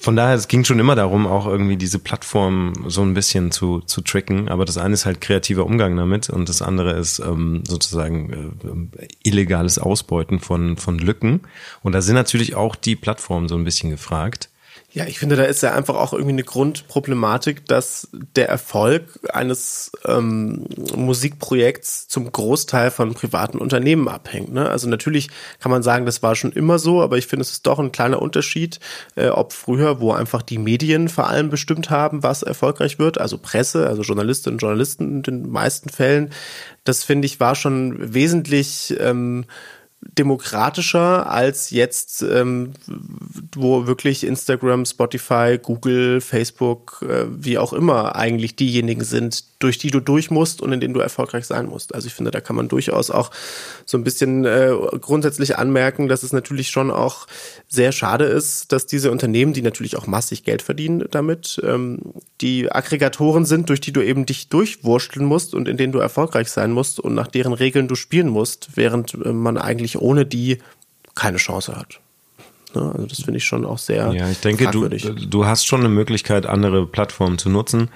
[0.00, 3.80] Von daher, es ging schon immer darum, auch irgendwie diese Plattform so ein bisschen zu,
[3.80, 4.48] zu tricken.
[4.48, 8.56] Aber das eine ist halt kreativer Umgang damit und das andere ist ähm, sozusagen
[8.98, 11.42] äh, illegales Ausbeuten von, von Lücken.
[11.82, 14.50] Und da sind natürlich auch die Plattformen so ein bisschen gefragt.
[14.94, 19.90] Ja, ich finde, da ist ja einfach auch irgendwie eine Grundproblematik, dass der Erfolg eines
[20.06, 24.52] ähm, Musikprojekts zum Großteil von privaten Unternehmen abhängt.
[24.52, 24.70] Ne?
[24.70, 27.66] Also natürlich kann man sagen, das war schon immer so, aber ich finde, es ist
[27.66, 28.78] doch ein kleiner Unterschied,
[29.16, 33.36] äh, ob früher, wo einfach die Medien vor allem bestimmt haben, was erfolgreich wird, also
[33.36, 36.30] Presse, also Journalistinnen und Journalisten in den meisten Fällen.
[36.84, 39.46] Das finde ich war schon wesentlich ähm,
[40.18, 42.72] demokratischer als jetzt, ähm,
[43.54, 49.90] wo wirklich Instagram, Spotify, Google, Facebook, äh, wie auch immer eigentlich diejenigen sind, durch die
[49.90, 51.94] du durch musst und in denen du erfolgreich sein musst.
[51.94, 53.30] Also ich finde, da kann man durchaus auch
[53.86, 57.26] so ein bisschen äh, grundsätzlich anmerken, dass es natürlich schon auch
[57.66, 61.98] sehr schade ist, dass diese Unternehmen, die natürlich auch massig Geld verdienen damit, ähm,
[62.42, 66.50] die Aggregatoren sind, durch die du eben dich durchwursteln musst und in denen du erfolgreich
[66.50, 70.58] sein musst und nach deren Regeln du spielen musst, während äh, man eigentlich ohne die
[71.14, 72.00] keine Chance hat.
[72.74, 72.92] Ne?
[72.94, 74.12] Also das finde ich schon auch sehr.
[74.12, 77.88] Ja, ich denke, du, du hast schon eine Möglichkeit, andere Plattformen zu nutzen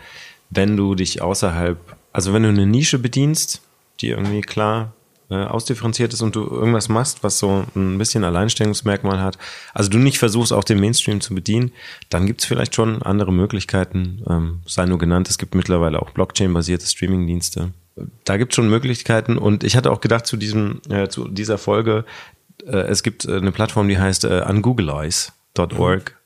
[0.51, 1.79] wenn du dich außerhalb,
[2.13, 3.63] also wenn du eine Nische bedienst,
[4.01, 4.93] die irgendwie klar
[5.31, 9.39] äh, ausdifferenziert ist und du irgendwas machst, was so ein bisschen Alleinstellungsmerkmal hat,
[9.75, 11.73] also du nicht versuchst auch den Mainstream zu bedienen,
[12.09, 16.11] dann gibt es vielleicht schon andere Möglichkeiten, ähm, sei nur genannt, es gibt mittlerweile auch
[16.11, 17.73] Blockchain-basierte Streaming-Dienste.
[18.25, 21.59] Da gibt es schon Möglichkeiten und ich hatte auch gedacht zu diesem, äh, zu dieser
[21.59, 22.05] Folge,
[22.67, 26.17] äh, es gibt äh, eine Plattform, die heißt äh, ungoogleize.org mhm.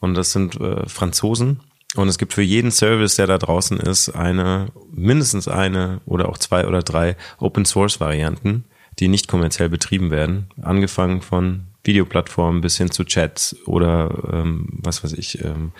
[0.00, 1.60] und das sind äh, Franzosen,
[1.96, 6.38] und es gibt für jeden Service, der da draußen ist, eine, mindestens eine oder auch
[6.38, 8.64] zwei oder drei Open Source Varianten,
[8.98, 10.46] die nicht kommerziell betrieben werden.
[10.62, 15.72] Angefangen von Videoplattformen bis hin zu Chats oder ähm, was weiß ich, ähm,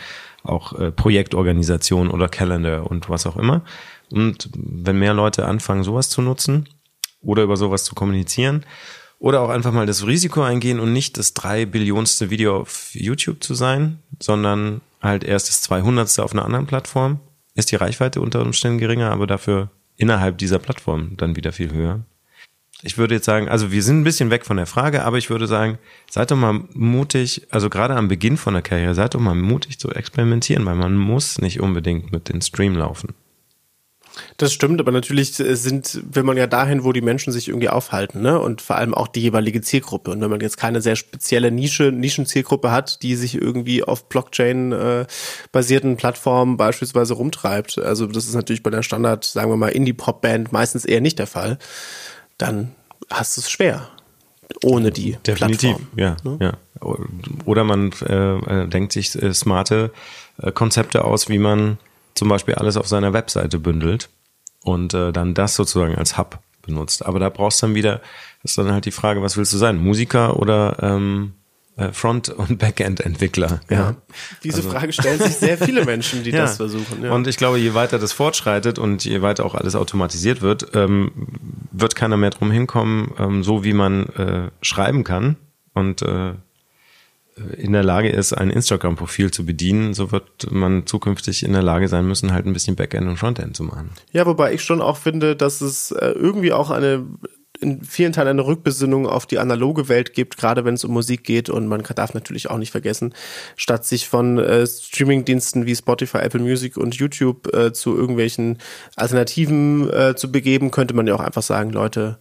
[0.42, 3.62] auch äh, Projektorganisation oder Calendar und was auch immer.
[4.10, 6.68] Und wenn mehr Leute anfangen, sowas zu nutzen
[7.20, 8.64] oder über sowas zu kommunizieren,
[9.20, 13.44] oder auch einfach mal das Risiko eingehen und nicht das drei Billionste Video auf YouTube
[13.44, 16.18] zu sein, sondern halt erst das 200.
[16.18, 17.20] auf einer anderen Plattform,
[17.54, 22.04] ist die Reichweite unter Umständen geringer, aber dafür innerhalb dieser Plattform dann wieder viel höher.
[22.82, 25.28] Ich würde jetzt sagen, also wir sind ein bisschen weg von der Frage, aber ich
[25.28, 29.20] würde sagen, seid doch mal mutig, also gerade am Beginn von der Karriere, seid doch
[29.20, 33.14] mal mutig zu experimentieren, weil man muss nicht unbedingt mit den Stream laufen.
[34.36, 38.22] Das stimmt, aber natürlich sind, will man ja dahin, wo die Menschen sich irgendwie aufhalten,
[38.22, 38.40] ne?
[38.40, 40.10] Und vor allem auch die jeweilige Zielgruppe.
[40.10, 45.92] Und wenn man jetzt keine sehr spezielle Nische, Nischenzielgruppe hat, die sich irgendwie auf Blockchain-basierten
[45.92, 50.52] äh, Plattformen beispielsweise rumtreibt, also das ist natürlich bei der Standard, sagen wir mal, Indie-Pop-Band
[50.52, 51.58] meistens eher nicht der Fall,
[52.38, 52.72] dann
[53.10, 53.88] hast du es schwer
[54.64, 56.38] ohne die Definitiv, Plattform, ja, ne?
[56.40, 56.52] ja.
[57.44, 59.92] Oder man äh, äh, denkt sich äh, smarte
[60.42, 61.78] äh, Konzepte aus, wie man
[62.14, 64.08] zum Beispiel alles auf seiner Webseite bündelt
[64.62, 67.04] und äh, dann das sozusagen als Hub benutzt.
[67.04, 68.00] Aber da brauchst du dann wieder,
[68.42, 69.76] das ist dann halt die Frage, was willst du sein?
[69.76, 71.34] Musiker oder ähm,
[71.76, 73.60] äh, Front- und Backend-Entwickler?
[73.70, 73.76] Ja.
[73.76, 73.96] ja.
[74.44, 74.70] Diese also.
[74.70, 76.42] Frage stellen sich sehr viele Menschen, die ja.
[76.42, 77.04] das versuchen.
[77.04, 77.12] Ja.
[77.12, 81.10] Und ich glaube, je weiter das fortschreitet und je weiter auch alles automatisiert wird, ähm,
[81.72, 85.36] wird keiner mehr drum hinkommen, ähm, so wie man äh, schreiben kann
[85.72, 86.34] und äh,
[87.56, 91.88] in der Lage ist, ein Instagram-Profil zu bedienen, so wird man zukünftig in der Lage
[91.88, 93.90] sein müssen, halt ein bisschen Backend und Frontend zu machen.
[94.12, 97.06] Ja, wobei ich schon auch finde, dass es äh, irgendwie auch eine
[97.60, 101.24] in vielen Teilen eine Rückbesinnung auf die analoge Welt gibt, gerade wenn es um Musik
[101.24, 101.50] geht.
[101.50, 103.14] Und man darf natürlich auch nicht vergessen,
[103.56, 108.58] statt sich von äh, Streamingdiensten wie Spotify, Apple Music und YouTube äh, zu irgendwelchen
[108.96, 112.18] Alternativen äh, zu begeben, könnte man ja auch einfach sagen, Leute,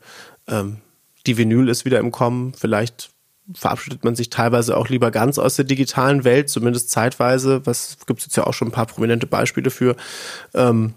[0.47, 0.77] ähm,
[1.25, 3.11] die Vinyl ist wieder im Kommen, vielleicht
[3.53, 7.65] verabschiedet man sich teilweise auch lieber ganz aus der digitalen Welt, zumindest zeitweise.
[7.65, 9.95] Was gibt es jetzt ja auch schon ein paar prominente Beispiele für.
[10.53, 10.93] Ähm,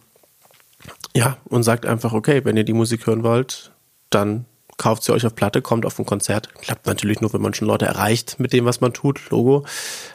[1.14, 3.72] ja, und sagt einfach, okay, wenn ihr die Musik hören wollt,
[4.10, 4.46] dann
[4.78, 6.52] kauft sie euch auf Platte, kommt auf ein Konzert.
[6.54, 9.64] Klappt natürlich nur, wenn man schon Leute erreicht mit dem, was man tut, Logo.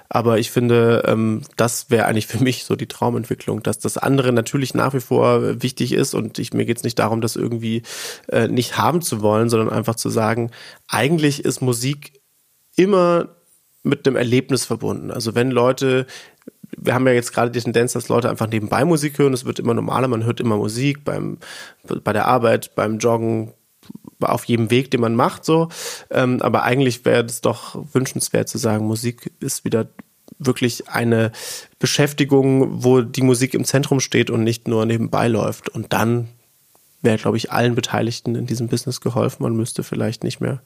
[0.10, 4.34] Aber ich finde, ähm, das wäre eigentlich für mich so die Traumentwicklung, dass das andere
[4.34, 7.84] natürlich nach wie vor wichtig ist und ich, mir geht es nicht darum, das irgendwie
[8.28, 10.52] äh, nicht haben zu wollen, sondern einfach zu sagen,
[10.88, 12.16] eigentlich ist Musik
[12.78, 13.28] immer
[13.84, 15.12] mit einem Erlebnis verbunden.
[15.12, 16.06] Also wenn Leute,
[16.78, 19.60] wir haben ja jetzt gerade die Tendenz, dass Leute einfach nebenbei Musik hören, es wird
[19.60, 21.38] immer normaler, man hört immer Musik beim,
[22.04, 23.54] bei der Arbeit, beim Joggen,
[24.20, 25.70] auf jedem Weg, den man macht, so.
[26.10, 29.88] Ähm, aber eigentlich wäre es doch wünschenswert zu sagen, Musik ist wieder
[30.40, 31.32] wirklich eine
[31.80, 35.70] Beschäftigung, wo die Musik im Zentrum steht und nicht nur nebenbei läuft.
[35.70, 36.30] Und dann
[37.02, 39.44] wäre, glaube ich, allen Beteiligten in diesem Business geholfen.
[39.44, 40.62] Man müsste vielleicht nicht mehr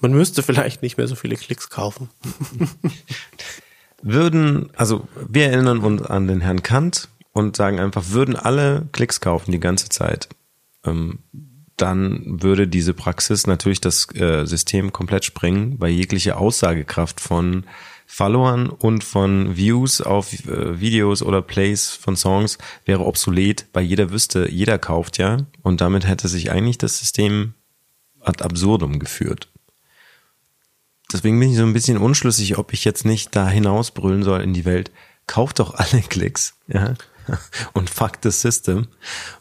[0.00, 2.08] man müsste vielleicht nicht mehr so viele Klicks kaufen.
[4.02, 9.20] würden, also wir erinnern uns an den Herrn Kant und sagen einfach, würden alle Klicks
[9.20, 10.28] kaufen die ganze Zeit,
[10.84, 11.20] ähm,
[11.76, 17.64] dann würde diese Praxis natürlich das äh, System komplett sprengen, weil jegliche Aussagekraft von
[18.06, 24.10] Followern und von Views auf äh, Videos oder Plays von Songs wäre obsolet, weil jeder
[24.10, 27.54] wüsste, jeder kauft ja und damit hätte sich eigentlich das System
[28.20, 29.49] ad absurdum geführt.
[31.12, 34.54] Deswegen bin ich so ein bisschen unschlüssig, ob ich jetzt nicht da hinausbrüllen soll in
[34.54, 34.90] die Welt.
[35.26, 36.94] Kauft doch alle Klicks, ja.
[37.74, 38.88] Und fuck the system.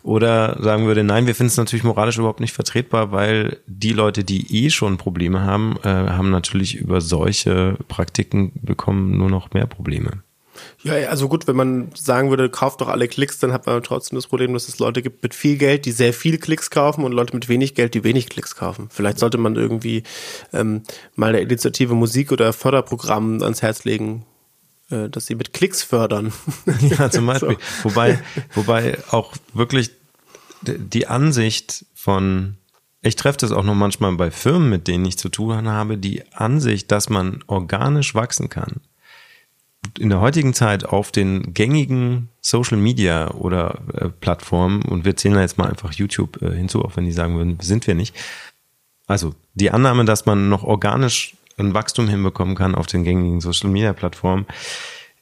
[0.04, 4.24] Oder sagen würde, nein, wir finden es natürlich moralisch überhaupt nicht vertretbar, weil die Leute,
[4.24, 9.66] die eh schon Probleme haben, äh, haben natürlich über solche Praktiken bekommen nur noch mehr
[9.66, 10.22] Probleme.
[10.84, 14.16] Ja, also gut, wenn man sagen würde, kauft doch alle Klicks, dann hat man trotzdem
[14.16, 17.12] das Problem, dass es Leute gibt mit viel Geld, die sehr viel Klicks kaufen und
[17.12, 18.88] Leute mit wenig Geld, die wenig Klicks kaufen.
[18.90, 20.04] Vielleicht sollte man irgendwie
[20.54, 20.84] ähm,
[21.16, 24.26] mal der Initiative Musik oder Förderprogramm ans Herz legen,
[24.90, 26.32] äh, dass sie mit Klicks fördern.
[26.82, 27.58] Ja, zum Beispiel.
[27.84, 27.90] So.
[27.90, 28.20] Wobei,
[28.54, 29.92] wobei auch wirklich
[30.62, 32.56] die Ansicht von,
[33.02, 36.24] ich treffe das auch noch manchmal bei Firmen, mit denen ich zu tun habe, die
[36.34, 38.80] Ansicht, dass man organisch wachsen kann
[39.98, 45.36] in der heutigen Zeit auf den gängigen Social Media oder äh, Plattformen, und wir zählen
[45.36, 48.16] da jetzt mal einfach YouTube äh, hinzu, auch wenn die sagen würden, sind wir nicht.
[49.08, 53.70] Also die Annahme, dass man noch organisch ein Wachstum hinbekommen kann auf den gängigen Social
[53.70, 54.46] Media Plattformen,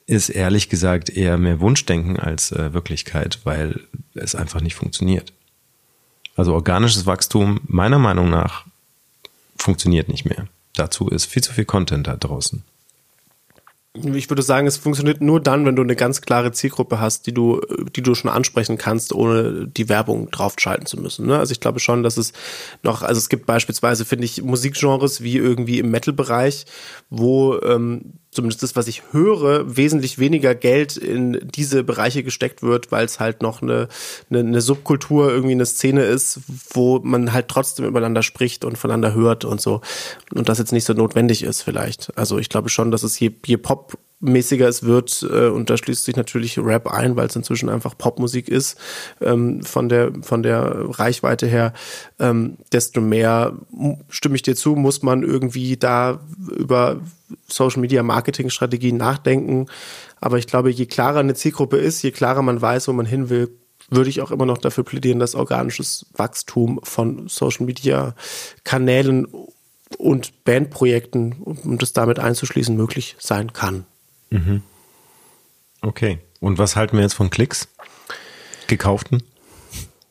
[0.06, 3.82] ist ehrlich gesagt eher mehr Wunschdenken als äh, Wirklichkeit, weil
[4.14, 5.34] es einfach nicht funktioniert.
[6.36, 8.66] Also organisches Wachstum meiner Meinung nach
[9.58, 10.48] funktioniert nicht mehr.
[10.76, 12.64] Dazu ist viel zu viel Content da draußen
[14.06, 17.34] ich würde sagen, es funktioniert nur dann, wenn du eine ganz klare Zielgruppe hast, die
[17.34, 17.62] du,
[17.96, 21.28] die du schon ansprechen kannst, ohne die Werbung draufschalten zu müssen.
[21.28, 21.38] Ne?
[21.38, 22.34] Also ich glaube schon, dass es
[22.84, 26.66] noch, also es gibt beispielsweise, finde ich, Musikgenres wie irgendwie im Metal-Bereich,
[27.10, 32.92] wo ähm, zumindest das, was ich höre, wesentlich weniger Geld in diese Bereiche gesteckt wird,
[32.92, 33.88] weil es halt noch eine,
[34.30, 39.14] eine, eine Subkultur, irgendwie eine Szene ist, wo man halt trotzdem übereinander spricht und voneinander
[39.14, 39.82] hört und so.
[40.34, 42.16] Und das jetzt nicht so notwendig ist vielleicht.
[42.18, 45.78] Also ich glaube schon, dass es je, je Pop mäßiger es wird, äh, und da
[45.78, 48.78] schließt sich natürlich Rap ein, weil es inzwischen einfach Popmusik ist,
[49.22, 51.74] ähm, von der von der Reichweite her,
[52.20, 53.54] ähm, desto mehr
[54.10, 56.20] stimme ich dir zu, muss man irgendwie da
[56.56, 57.02] über
[57.48, 59.68] Social Media Marketing Strategien nachdenken.
[60.20, 63.30] Aber ich glaube, je klarer eine Zielgruppe ist, je klarer man weiß, wo man hin
[63.30, 63.50] will,
[63.90, 68.16] würde ich auch immer noch dafür plädieren, dass organisches Wachstum von Social Media
[68.64, 69.28] Kanälen
[69.98, 73.86] und Bandprojekten, um das damit einzuschließen, möglich sein kann.
[74.30, 74.62] Mhm.
[75.82, 76.20] Okay.
[76.40, 77.68] Und was halten wir jetzt von Klicks?
[78.68, 79.24] Gekauften?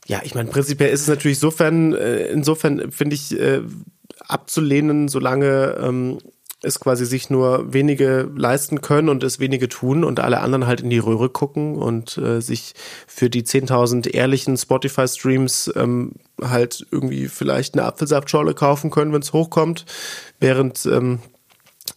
[0.06, 3.62] Ja, ich meine, prinzipiell ist es natürlich insofern, äh, insofern finde ich, äh,
[4.20, 6.18] abzulehnen, solange ähm,
[6.62, 10.80] es quasi sich nur wenige leisten können und es wenige tun und alle anderen halt
[10.80, 12.74] in die Röhre gucken und äh, sich
[13.06, 19.32] für die 10.000 ehrlichen Spotify-Streams ähm, halt irgendwie vielleicht eine Apfelsaftschorle kaufen können, wenn es
[19.32, 19.84] hochkommt,
[20.40, 21.20] während ähm,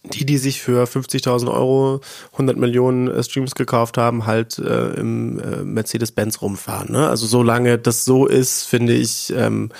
[0.02, 2.00] die, die sich für 50.000 Euro
[2.32, 6.92] 100 Millionen äh, Streams gekauft haben, halt äh, im äh, Mercedes-Benz rumfahren.
[6.92, 7.08] Ne?
[7.08, 9.70] Also solange das so ist, finde ich, ähm,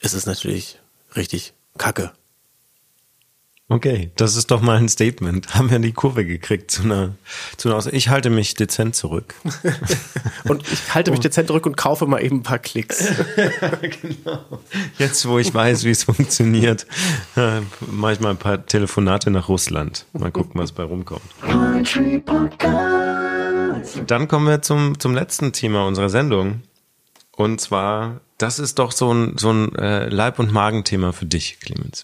[0.00, 0.78] ist es natürlich
[1.14, 2.12] richtig kacke.
[3.72, 5.54] Okay, das ist doch mal ein Statement.
[5.54, 7.14] Haben wir die Kurve gekriegt zu einer,
[7.56, 7.94] zu einer Aussage.
[7.94, 9.32] Ich halte mich dezent zurück.
[10.48, 12.98] und ich halte mich dezent zurück und kaufe mal eben ein paar Klicks.
[13.80, 14.40] genau.
[14.98, 16.84] Jetzt, wo ich weiß, wie es funktioniert,
[17.36, 17.60] äh,
[17.92, 20.04] mache ich mal ein paar Telefonate nach Russland.
[20.14, 21.22] Mal gucken, was bei rumkommt.
[24.08, 26.62] Dann kommen wir zum, zum letzten Thema unserer Sendung.
[27.36, 31.60] Und zwar, das ist doch so ein, so ein äh, Leib- und Magenthema für dich,
[31.60, 32.02] Clemens.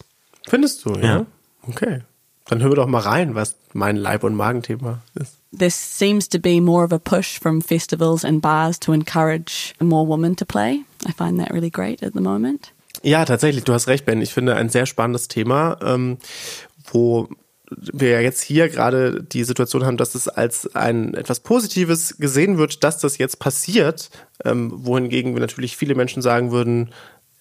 [0.49, 1.05] Findest du, ja?
[1.05, 1.27] ja.
[1.69, 2.03] Okay.
[2.49, 5.39] Dann hören wir doch mal rein, was mein Leib- und Magenthema ist.
[5.57, 10.07] There seems to be more of a push from festivals and bars to encourage more
[10.07, 10.85] women to play.
[11.09, 12.73] I find that really great at the moment.
[13.03, 14.23] Ja, tatsächlich, du hast recht, Ben.
[14.23, 16.19] Ich finde ein sehr spannendes Thema, ähm,
[16.93, 17.29] wo
[17.71, 22.59] wir ja jetzt hier gerade die Situation haben, dass es als ein etwas Positives gesehen
[22.59, 24.11] wird, dass das jetzt passiert,
[24.45, 26.91] ähm, wohingegen wir natürlich viele Menschen sagen würden,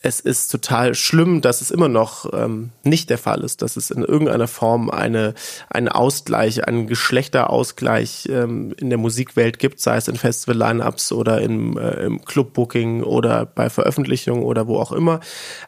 [0.05, 3.89] es ist total schlimm, dass es immer noch ähm, nicht der Fall ist, dass es
[3.89, 5.33] in irgendeiner Form eine,
[5.67, 11.79] einen Ausgleich, einen Geschlechterausgleich ähm, in der Musikwelt gibt, sei es in Festival-Lineups oder im,
[11.79, 15.21] äh, im Clubbooking oder bei Veröffentlichungen oder wo auch immer.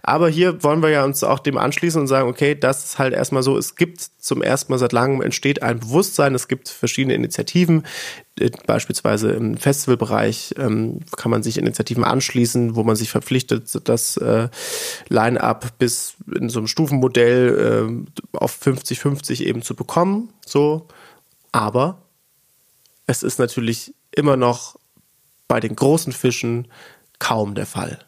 [0.03, 3.15] Aber hier wollen wir ja uns auch dem anschließen und sagen, okay, das ist halt
[3.15, 7.15] erstmal so, es gibt zum ersten Mal seit langem entsteht ein Bewusstsein, es gibt verschiedene
[7.15, 7.83] Initiativen,
[8.65, 14.49] beispielsweise im Festivalbereich ähm, kann man sich Initiativen anschließen, wo man sich verpflichtet, das äh,
[15.09, 20.33] Line-up bis in so einem Stufenmodell äh, auf 50-50 eben zu bekommen.
[20.45, 20.87] So.
[21.51, 22.01] Aber
[23.07, 24.77] es ist natürlich immer noch
[25.47, 26.67] bei den großen Fischen
[27.19, 27.99] kaum der Fall.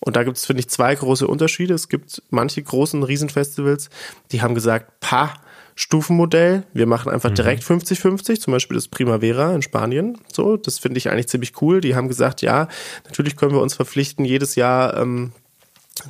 [0.00, 1.72] Und da gibt es, finde ich, zwei große Unterschiede.
[1.72, 3.88] Es gibt manche großen Riesenfestivals,
[4.32, 5.32] die haben gesagt, pa,
[5.74, 10.18] Stufenmodell, wir machen einfach direkt 50-50, zum Beispiel das Primavera in Spanien.
[10.32, 11.80] So, das finde ich eigentlich ziemlich cool.
[11.80, 12.68] Die haben gesagt, ja,
[13.04, 15.32] natürlich können wir uns verpflichten, jedes Jahr ähm,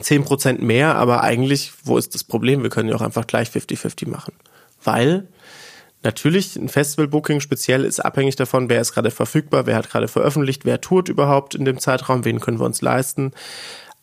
[0.00, 2.62] 10% mehr, aber eigentlich, wo ist das Problem?
[2.62, 4.34] Wir können ja auch einfach gleich 50-50 machen.
[4.82, 5.28] Weil
[6.02, 10.64] natürlich ein Festival-Booking speziell ist abhängig davon, wer ist gerade verfügbar, wer hat gerade veröffentlicht,
[10.64, 13.32] wer tourt überhaupt in dem Zeitraum, wen können wir uns leisten.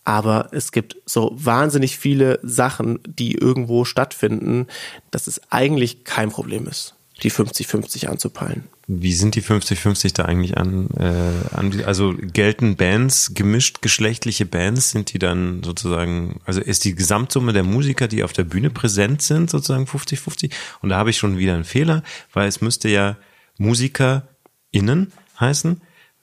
[0.03, 4.67] Aber es gibt so wahnsinnig viele Sachen, die irgendwo stattfinden,
[5.11, 8.63] dass es eigentlich kein Problem ist, die 50-50 anzupeilen.
[8.87, 11.83] Wie sind die 50-50 da eigentlich an, äh, an?
[11.85, 17.63] Also gelten Bands, gemischt geschlechtliche Bands, sind die dann sozusagen, also ist die Gesamtsumme der
[17.63, 20.51] Musiker, die auf der Bühne präsent sind, sozusagen 50-50?
[20.81, 23.17] Und da habe ich schon wieder einen Fehler, weil es müsste ja
[23.59, 25.79] MusikerInnen heißen.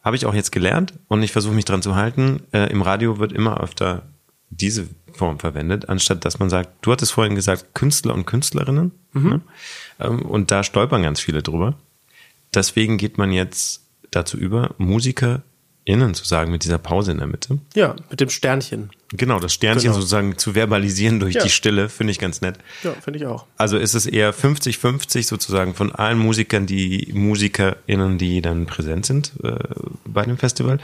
[0.09, 2.41] Habe ich auch jetzt gelernt und ich versuche mich dran zu halten.
[2.51, 4.05] Äh, Im Radio wird immer öfter
[4.49, 8.93] diese Form verwendet, anstatt dass man sagt, du hattest vorhin gesagt, Künstler und Künstlerinnen.
[9.29, 9.41] Ne?
[10.01, 11.75] Ähm, und da stolpern ganz viele drüber.
[12.55, 14.75] Deswegen geht man jetzt dazu über,
[15.89, 17.59] MusikerInnen zu sagen, mit dieser Pause in der Mitte.
[17.75, 18.91] Ja, mit dem Sternchen.
[19.13, 19.95] Genau, das Sternchen Genau.
[19.95, 21.43] sozusagen zu verbalisieren durch Ja.
[21.43, 22.57] die Stille, finde ich ganz nett.
[22.83, 23.47] Ja, finde ich auch.
[23.57, 29.33] Also ist es eher 50-50 sozusagen von allen Musikern, die MusikerInnen, die dann präsent sind
[29.43, 29.57] äh,
[30.05, 30.79] bei dem Festival?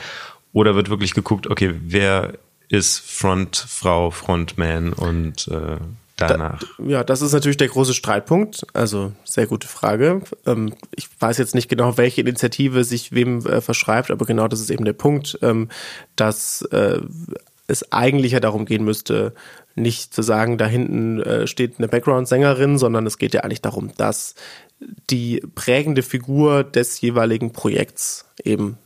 [0.52, 2.34] Oder wird wirklich geguckt, okay, wer
[2.68, 5.76] ist Frontfrau, Frontman und äh,
[6.16, 6.62] danach?
[6.78, 8.66] Ja, das ist natürlich der große Streitpunkt.
[8.72, 10.22] Also sehr gute Frage.
[10.46, 14.60] Ähm, ich weiß jetzt nicht genau, welche Initiative sich wem äh, verschreibt, aber genau das
[14.60, 15.68] ist eben der Punkt, ähm,
[16.16, 17.00] dass äh,
[17.66, 19.34] es eigentlich ja darum gehen müsste,
[19.74, 23.92] nicht zu sagen, da hinten äh, steht eine Background-Sängerin, sondern es geht ja eigentlich darum,
[23.96, 24.34] dass
[25.10, 28.78] die prägende Figur des jeweiligen Projekts eben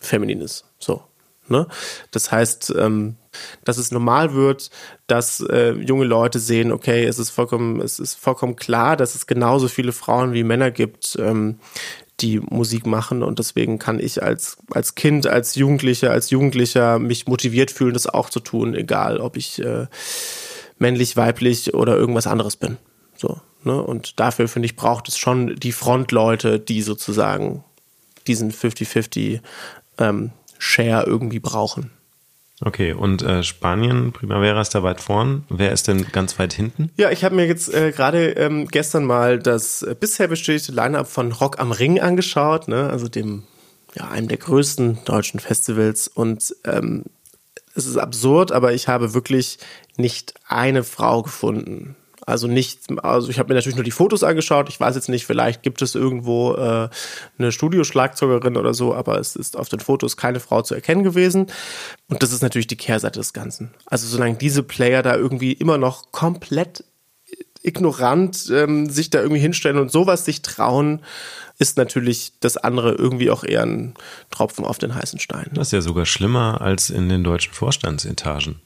[0.00, 0.64] feminin ist.
[0.78, 1.02] So.
[1.48, 1.66] Ne?
[2.10, 3.16] Das heißt, ähm,
[3.64, 4.70] dass es normal wird,
[5.06, 9.26] dass äh, junge Leute sehen, okay, es ist vollkommen, es ist vollkommen klar, dass es
[9.26, 11.58] genauso viele Frauen wie Männer gibt, ähm,
[12.20, 17.26] die Musik machen und deswegen kann ich als als Kind, als Jugendlicher, als Jugendlicher mich
[17.26, 19.86] motiviert fühlen, das auch zu tun, egal ob ich äh,
[20.78, 22.76] männlich, weiblich oder irgendwas anderes bin.
[23.16, 23.82] So, ne?
[23.82, 27.64] Und dafür finde ich braucht es schon die Frontleute, die sozusagen
[28.26, 29.40] diesen 50-50
[29.98, 31.90] ähm, Share irgendwie brauchen.
[32.64, 35.44] Okay, und äh, Spanien, Primavera ist da weit vorn.
[35.48, 36.90] Wer ist denn ganz weit hinten?
[36.96, 41.08] Ja, ich habe mir jetzt äh, gerade ähm, gestern mal das äh, bisher bestätigte Line-Up
[41.08, 42.88] von Rock am Ring angeschaut, ne?
[42.88, 43.42] also dem
[43.94, 47.04] ja, einem der größten deutschen Festivals und ähm,
[47.74, 49.58] es ist absurd, aber ich habe wirklich
[49.96, 51.96] nicht eine Frau gefunden.
[52.26, 54.68] Also nicht, also ich habe mir natürlich nur die Fotos angeschaut.
[54.68, 56.88] Ich weiß jetzt nicht, vielleicht gibt es irgendwo äh,
[57.38, 61.46] eine Studioschlagzeugerin oder so, aber es ist auf den Fotos keine Frau zu erkennen gewesen.
[62.08, 63.72] Und das ist natürlich die Kehrseite des Ganzen.
[63.86, 66.84] Also solange diese Player da irgendwie immer noch komplett
[67.62, 71.00] ignorant ähm, sich da irgendwie hinstellen und sowas sich trauen,
[71.58, 73.94] ist natürlich das andere irgendwie auch eher ein
[74.30, 75.50] Tropfen auf den heißen Stein.
[75.54, 78.60] Das ist ja sogar schlimmer als in den deutschen Vorstandsetagen.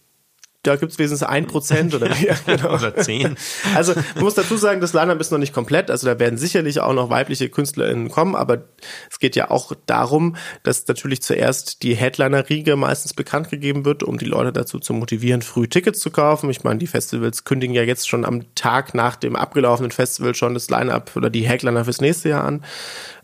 [0.67, 2.75] Da gibt es wenigstens ein Prozent oder, ja, genau.
[2.75, 3.37] Oder zehn.
[3.75, 5.91] Also man muss dazu sagen, das Line-Up ist noch nicht komplett.
[5.91, 8.65] Also da werden sicherlich auch noch weibliche KünstlerInnen kommen, aber
[9.11, 14.19] es geht ja auch darum, dass natürlich zuerst die Headliner-Riege meistens bekannt gegeben wird, um
[14.19, 16.51] die Leute dazu zu motivieren, früh Tickets zu kaufen.
[16.51, 20.55] Ich meine, die Festivals kündigen ja jetzt schon am Tag nach dem abgelaufenen Festival schon
[20.55, 22.65] das Line-Up oder die Headliner fürs nächste Jahr an.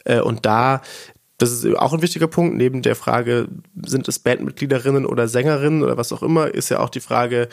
[0.05, 0.83] Äh, Und da
[1.43, 2.57] das ist auch ein wichtiger Punkt.
[2.57, 3.49] Neben der Frage,
[3.85, 7.49] sind es Bandmitgliederinnen oder Sängerinnen oder was auch immer, ist ja auch die Frage,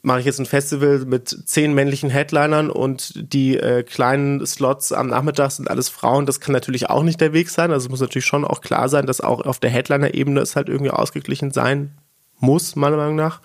[0.00, 5.08] mache ich jetzt ein Festival mit zehn männlichen Headlinern und die äh, kleinen Slots am
[5.08, 6.24] Nachmittag sind alles Frauen.
[6.24, 7.72] Das kann natürlich auch nicht der Weg sein.
[7.72, 10.70] Also es muss natürlich schon auch klar sein, dass auch auf der Headliner-Ebene es halt
[10.70, 11.98] irgendwie ausgeglichen sein
[12.38, 13.42] muss, meiner Meinung nach.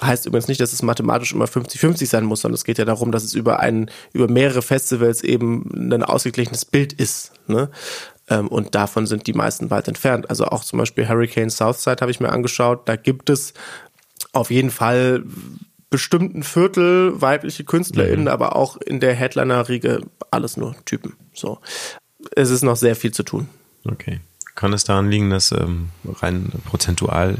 [0.00, 3.10] Heißt übrigens nicht, dass es mathematisch immer 50-50 sein muss, sondern es geht ja darum,
[3.10, 7.32] dass es über einen, über mehrere Festivals eben ein ausgeglichenes Bild ist.
[7.48, 7.70] Ne?
[8.28, 10.28] Ähm, und davon sind die meisten weit entfernt.
[10.30, 12.88] Also auch zum Beispiel Hurricane Southside habe ich mir angeschaut.
[12.88, 13.54] Da gibt es
[14.32, 15.24] auf jeden Fall
[15.90, 21.14] bestimmten Viertel weibliche KünstlerInnen, aber auch in der Headliner-Riege alles nur Typen.
[21.32, 21.58] So.
[22.34, 23.48] Es ist noch sehr viel zu tun.
[23.84, 24.20] Okay.
[24.56, 27.36] Kann es daran liegen, dass ähm, rein prozentual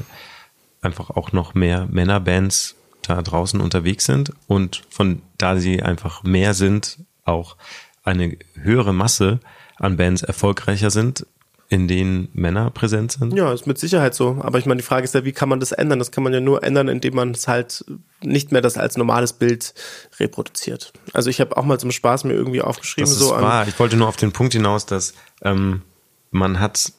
[0.80, 6.54] einfach auch noch mehr Männerbands da draußen unterwegs sind und von da sie einfach mehr
[6.54, 7.56] sind, auch
[8.04, 9.40] eine höhere Masse
[9.76, 11.26] an Bands erfolgreicher sind
[11.68, 13.34] in denen Männer präsent sind?
[13.34, 14.38] Ja, ist mit Sicherheit so.
[14.40, 15.98] Aber ich meine, die Frage ist ja, wie kann man das ändern?
[15.98, 17.84] Das kann man ja nur ändern, indem man es halt
[18.22, 19.74] nicht mehr das als normales Bild
[20.20, 20.92] reproduziert.
[21.12, 23.42] Also ich habe auch mal zum Spaß mir irgendwie aufgeschrieben, Das so ist an.
[23.42, 23.66] wahr.
[23.66, 25.82] Ich wollte nur auf den Punkt hinaus, dass ähm,
[26.30, 26.92] man hat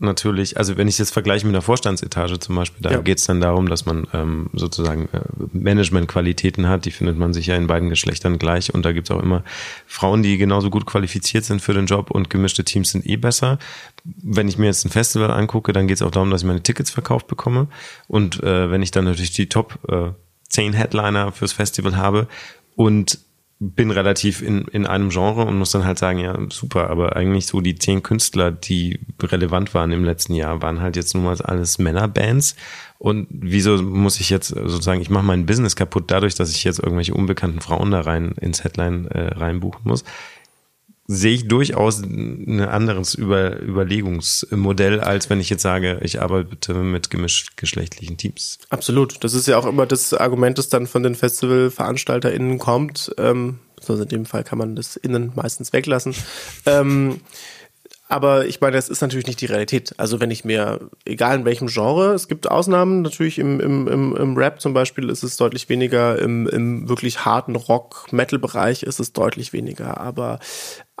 [0.00, 3.00] natürlich, also wenn ich das vergleiche mit einer Vorstandsetage zum Beispiel, da Ja.
[3.00, 5.20] geht es dann darum, dass man ähm, sozusagen äh,
[5.52, 9.16] Managementqualitäten hat, die findet man sich ja in beiden Geschlechtern gleich und da gibt es
[9.16, 9.44] auch immer
[9.86, 13.58] Frauen, die genauso gut qualifiziert sind für den Job und gemischte Teams sind eh besser.
[14.04, 16.62] Wenn ich mir jetzt ein Festival angucke, dann geht es auch darum, dass ich meine
[16.62, 17.68] Tickets verkauft bekomme
[18.08, 20.10] und äh, wenn ich dann natürlich die Top äh,
[20.48, 22.26] 10 Headliner fürs Festival habe
[22.74, 23.18] und
[23.62, 27.46] bin relativ in, in einem Genre und muss dann halt sagen, ja, super, aber eigentlich
[27.46, 31.36] so die zehn Künstler, die relevant waren im letzten Jahr, waren halt jetzt nun mal
[31.42, 32.56] alles Männerbands.
[32.98, 36.78] Und wieso muss ich jetzt sozusagen, ich mache mein Business kaputt dadurch, dass ich jetzt
[36.78, 40.04] irgendwelche unbekannten Frauen da rein ins Headline äh, reinbuchen muss?
[41.12, 47.10] Sehe ich durchaus ein anderes Über Überlegungsmodell, als wenn ich jetzt sage, ich arbeite mit
[47.10, 48.58] gemischt geschlechtlichen Teams.
[48.68, 49.24] Absolut.
[49.24, 53.12] Das ist ja auch immer das Argument, das dann von den FestivalveranstalterInnen kommt.
[53.18, 56.14] Ähm, also in dem Fall kann man das innen meistens weglassen.
[56.64, 57.20] Ähm,
[58.10, 59.94] aber ich meine, das ist natürlich nicht die Realität.
[59.96, 64.16] Also wenn ich mir, egal in welchem Genre, es gibt Ausnahmen, natürlich im, im, im,
[64.16, 69.12] im Rap zum Beispiel ist es deutlich weniger, im, im wirklich harten Rock-Metal-Bereich ist es
[69.12, 70.00] deutlich weniger.
[70.00, 70.40] Aber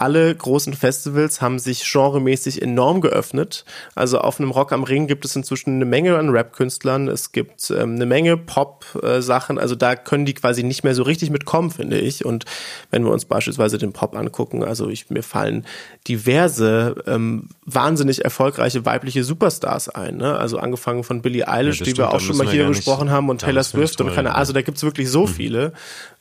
[0.00, 3.66] alle großen Festivals haben sich genremäßig enorm geöffnet.
[3.94, 7.08] Also auf einem Rock am Ring gibt es inzwischen eine Menge an Rap-Künstlern.
[7.08, 9.58] Es gibt ähm, eine Menge Pop-Sachen.
[9.58, 12.24] Also da können die quasi nicht mehr so richtig mitkommen, finde ich.
[12.24, 12.46] Und
[12.90, 15.66] wenn wir uns beispielsweise den Pop angucken, also ich, mir fallen
[16.08, 20.16] diverse ähm, wahnsinnig erfolgreiche weibliche Superstars ein.
[20.16, 20.38] Ne?
[20.38, 22.66] Also angefangen von Billie Eilish, das die wir stimmt, auch da schon mal wir hier
[22.68, 24.38] besprochen haben, und Taylor wir Swift und keine reden.
[24.38, 25.74] Also da gibt's wirklich so viele.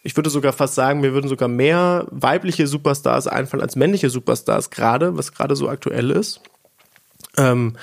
[0.03, 4.69] Ich würde sogar fast sagen, mir würden sogar mehr weibliche Superstars einfallen als männliche Superstars
[4.69, 6.41] gerade, was gerade so aktuell ist.
[7.37, 7.75] Ähm,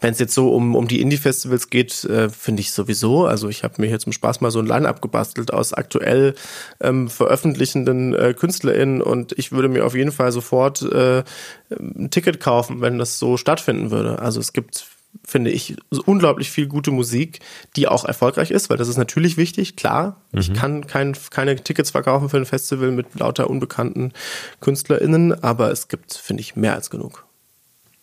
[0.00, 3.26] Wenn es jetzt so um, um die Indie-Festivals geht, äh, finde ich sowieso.
[3.26, 6.34] Also ich habe mir hier zum Spaß mal so ein Line-Up gebastelt aus aktuell
[6.80, 11.22] ähm, veröffentlichenden äh, KünstlerInnen und ich würde mir auf jeden Fall sofort äh,
[11.70, 14.18] ein Ticket kaufen, wenn das so stattfinden würde.
[14.18, 14.86] Also es gibt
[15.24, 17.40] finde ich, so unglaublich viel gute Musik,
[17.76, 20.20] die auch erfolgreich ist, weil das ist natürlich wichtig, klar.
[20.32, 24.12] Ich kann kein, keine Tickets verkaufen für ein Festival mit lauter unbekannten
[24.60, 27.26] KünstlerInnen, aber es gibt, finde ich, mehr als genug.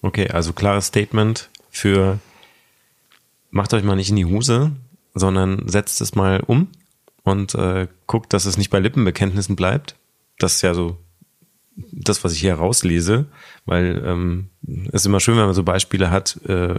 [0.02, 2.20] Okay, also klares Statement für
[3.52, 4.72] macht euch mal nicht in die Hose,
[5.14, 6.70] sondern setzt es mal um
[7.24, 9.96] und äh, guckt, dass es nicht bei Lippenbekenntnissen bleibt.
[10.38, 10.98] Das ist ja so
[11.92, 13.26] das, was ich hier rauslese,
[13.66, 14.48] weil ähm,
[14.88, 16.76] es ist immer schön, wenn man so Beispiele hat äh,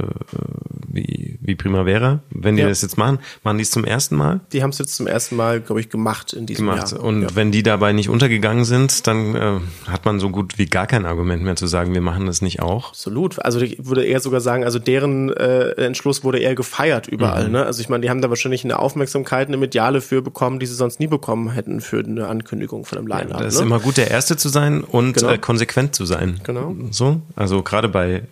[0.89, 2.21] wie, wie Primavera.
[2.31, 2.69] Wenn die Ja.
[2.69, 5.37] das jetzt machen, machen die es zum ersten Mal Die haben es jetzt zum ersten
[5.37, 6.93] Mal, glaube ich, gemacht in diesem gemacht.
[6.93, 7.03] Jahr.
[7.03, 7.29] Und ja.
[7.35, 11.05] wenn die dabei nicht untergegangen sind, dann äh, hat man so gut wie gar kein
[11.07, 12.91] Argument mehr zu sagen, wir machen das nicht auch.
[12.91, 13.45] Absolut.
[13.45, 17.47] Also ich würde eher sogar sagen, also deren äh, Entschluss wurde eher gefeiert überall.
[17.47, 17.53] Mhm.
[17.53, 17.67] Ne?
[17.67, 20.75] Also ich meine, die haben da wahrscheinlich eine Aufmerksamkeit, eine Mediale für bekommen, die sie
[20.75, 23.39] sonst nie bekommen hätten für eine Ankündigung von einem Line-Up.
[23.41, 23.67] Da ist ne?
[23.67, 25.31] immer gut, der Erste zu sein und Genau.
[25.33, 26.41] äh, konsequent zu sein.
[26.45, 26.75] Genau.
[26.91, 28.23] So, also gerade bei,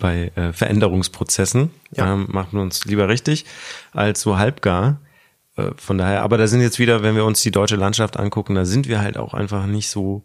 [0.00, 2.14] bei äh, Veränderungsprozessen Ja.
[2.14, 3.44] ähm, machen uns lieber richtig
[3.92, 5.00] als so halbgar.
[5.56, 8.54] Äh, von daher, aber da sind jetzt wieder, wenn wir uns die deutsche Landschaft angucken,
[8.54, 10.22] da sind wir halt auch einfach nicht so,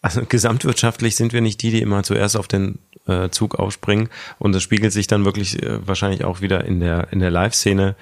[0.00, 4.54] also gesamtwirtschaftlich sind wir nicht die, die immer zuerst auf den äh, Zug aufspringen und
[4.54, 7.96] das spiegelt sich dann wirklich äh, wahrscheinlich auch wieder in der, in der Live-Szene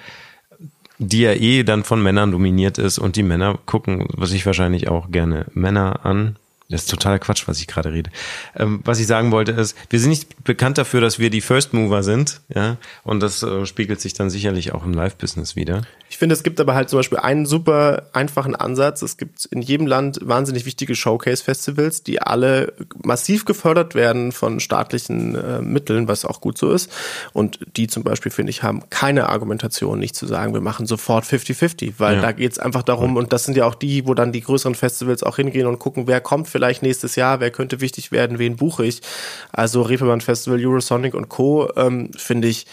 [0.99, 5.11] die ja eh dann von Männern dominiert ist und die Männer gucken sich wahrscheinlich auch
[5.11, 6.37] gerne Männer an.
[6.69, 8.11] Das ist totaler Quatsch, was ich gerade rede.
[8.57, 11.73] Ähm, was ich sagen wollte ist, wir sind nicht bekannt dafür, dass wir die First
[11.73, 15.83] Mover sind, ja, und das äh, spiegelt sich dann sicherlich auch im Live-Business wieder.
[16.09, 19.03] Ich finde, es gibt aber halt zum Beispiel einen super einfachen Ansatz.
[19.03, 25.35] Es gibt in jedem Land wahnsinnig wichtige Showcase-Festivals, die alle massiv gefördert werden von staatlichen
[25.35, 26.91] äh, Mitteln, was auch gut so ist.
[27.33, 31.25] Und die zum Beispiel, finde ich, haben keine Argumentation, nicht zu sagen, wir machen sofort
[31.25, 32.23] 50-50, weil Ja.
[32.23, 34.75] da geht es einfach darum, und das sind ja auch die, wo dann die größeren
[34.75, 38.57] Festivals auch hingehen und gucken, wer kommt vielleicht nächstes Jahr, wer könnte wichtig werden, wen
[38.57, 39.03] buche ich.
[39.53, 41.71] Also Reeperbahn Festival, Eurosonic und Co.
[41.77, 42.67] Ähm, finde ich,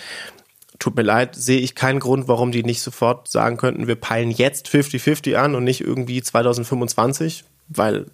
[0.79, 4.31] tut mir leid, sehe ich keinen Grund, warum die nicht sofort sagen könnten, wir peilen
[4.31, 8.05] jetzt 50-50 an und nicht irgendwie 2025, weil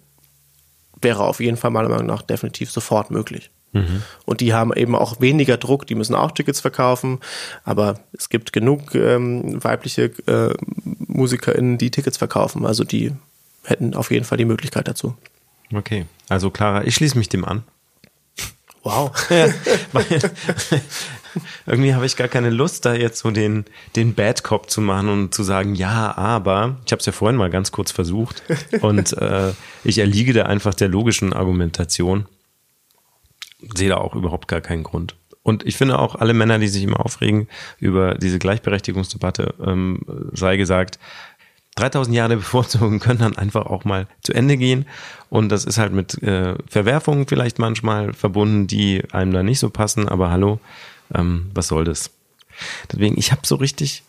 [1.00, 3.50] wäre auf jeden Fall meiner Meinung nach definitiv sofort möglich.
[4.26, 7.20] Und die haben eben auch weniger Druck, die müssen auch Tickets verkaufen,
[7.62, 10.52] aber es gibt genug ähm, weibliche äh,
[11.06, 13.12] MusikerInnen, die Tickets verkaufen, also die
[13.64, 15.14] hätten auf jeden Fall die Möglichkeit dazu.
[15.72, 17.62] Okay, also Clara, ich schließe mich dem an.
[18.82, 19.12] Wow.
[21.66, 23.64] Irgendwie habe ich gar keine Lust, da jetzt so den,
[23.96, 27.36] den Bad Cop zu machen und zu sagen, ja, aber, ich habe es ja vorhin
[27.36, 28.42] mal ganz kurz versucht
[28.80, 29.52] und äh,
[29.84, 32.26] ich erliege da einfach der logischen Argumentation.
[33.74, 35.16] sehe da auch überhaupt gar keinen Grund.
[35.42, 37.48] Und ich finde auch alle Männer, die sich immer aufregen
[37.78, 40.00] über diese Gleichberechtigungsdebatte, ähm,
[40.32, 40.98] sei gesagt,
[41.76, 44.86] 3000 Jahre Bevorzugung können dann einfach auch mal zu Ende gehen.
[45.28, 49.70] Und das ist halt mit äh, Verwerfungen vielleicht manchmal verbunden, die einem da nicht so
[49.70, 50.08] passen.
[50.08, 50.60] Aber hallo,
[51.14, 52.10] ähm, was soll das?
[52.92, 54.02] Deswegen, ich habe so richtig,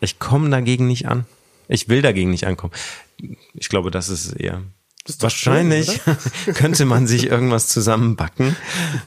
[0.00, 1.26] ich komme dagegen nicht an.
[1.68, 2.72] Ich will dagegen nicht ankommen.
[3.54, 4.62] Ich glaube, das ist eher
[5.20, 8.56] Wahrscheinlich schön, könnte man sich irgendwas zusammenbacken,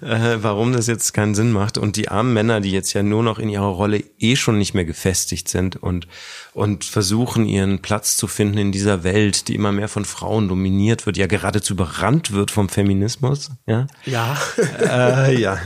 [0.02, 1.78] äh, warum das jetzt keinen Sinn macht.
[1.78, 4.74] Und die armen Männer, die jetzt ja nur noch in ihrer Rolle eh schon nicht
[4.74, 6.08] mehr gefestigt sind und,
[6.54, 11.06] und versuchen, ihren Platz zu finden in dieser Welt, die immer mehr von Frauen dominiert
[11.06, 13.52] wird, ja geradezu überrannt wird vom Feminismus.
[13.68, 14.38] Ja, Ja.
[14.82, 15.60] äh, ja.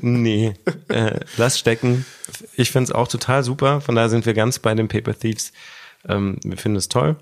[0.00, 0.54] nee,
[0.88, 2.06] äh, lass stecken.
[2.56, 3.80] Ich find's auch total super.
[3.80, 5.52] Von daher sind wir ganz bei den Paper Thieves.
[6.08, 7.16] Ähm, wir finden es toll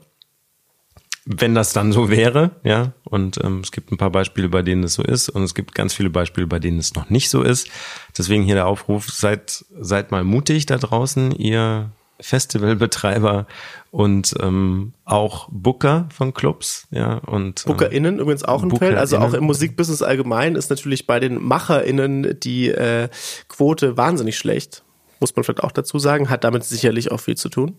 [1.24, 4.82] wenn das dann so wäre, ja, und ähm, es gibt ein paar Beispiele, bei denen
[4.84, 7.42] es so ist, und es gibt ganz viele Beispiele, bei denen es noch nicht so
[7.42, 7.68] ist.
[8.16, 13.46] Deswegen hier der Aufruf: Seid seid mal mutig da draußen, ihr Festivalbetreiber
[13.90, 18.96] und ähm, auch Booker von Clubs, ja, und ähm, BookerInnen übrigens auch ein Feld.
[18.96, 23.08] Also auch im Musikbusiness allgemein ist natürlich bei den MacherInnen die äh,
[23.48, 24.82] Quote wahnsinnig schlecht.
[25.20, 26.30] Muss man vielleicht auch dazu sagen.
[26.30, 27.76] Hat damit sicherlich auch viel zu tun.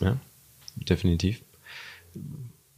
[0.00, 0.18] ja,
[0.76, 1.42] definitiv.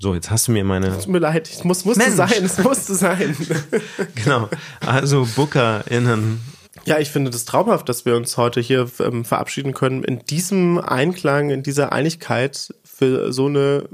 [0.03, 2.17] So, jetzt hast du mir meine Tut mir leid, es muss, musste Mensch.
[2.17, 3.37] sein, es musste sein.
[4.17, 4.49] genau,
[4.85, 6.41] also BookerInnen
[6.85, 10.79] Ja, ich finde das traumhaft, dass wir uns heute hier ähm, verabschieden können in diesem
[10.81, 13.85] Einklang, in dieser Einigkeit für so eine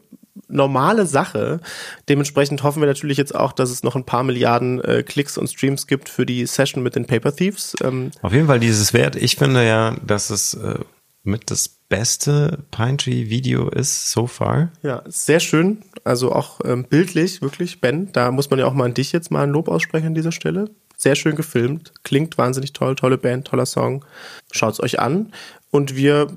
[0.48, 1.60] normale Sache.
[2.08, 5.48] Dementsprechend hoffen wir natürlich jetzt auch, dass es noch ein paar Milliarden äh, Klicks und
[5.48, 7.74] Streams gibt für die Session mit den Paper Thieves.
[7.84, 9.14] Ähm, Auf jeden Fall dieses Wert.
[9.14, 10.78] Ich finde ja, dass es äh,
[11.22, 14.70] mit das beste Pine Tree Video ist so far.
[14.82, 15.82] ja, sehr schön.
[16.04, 18.12] Also auch ähm, bildlich, wirklich, Ben.
[18.12, 20.32] Da muss man ja auch mal an dich jetzt mal ein Lob aussprechen an dieser
[20.32, 20.70] Stelle.
[20.96, 24.04] Sehr schön gefilmt, klingt wahnsinnig toll, tolle Band, toller Song.
[24.50, 25.32] Schaut's euch an.
[25.70, 26.28] Und wir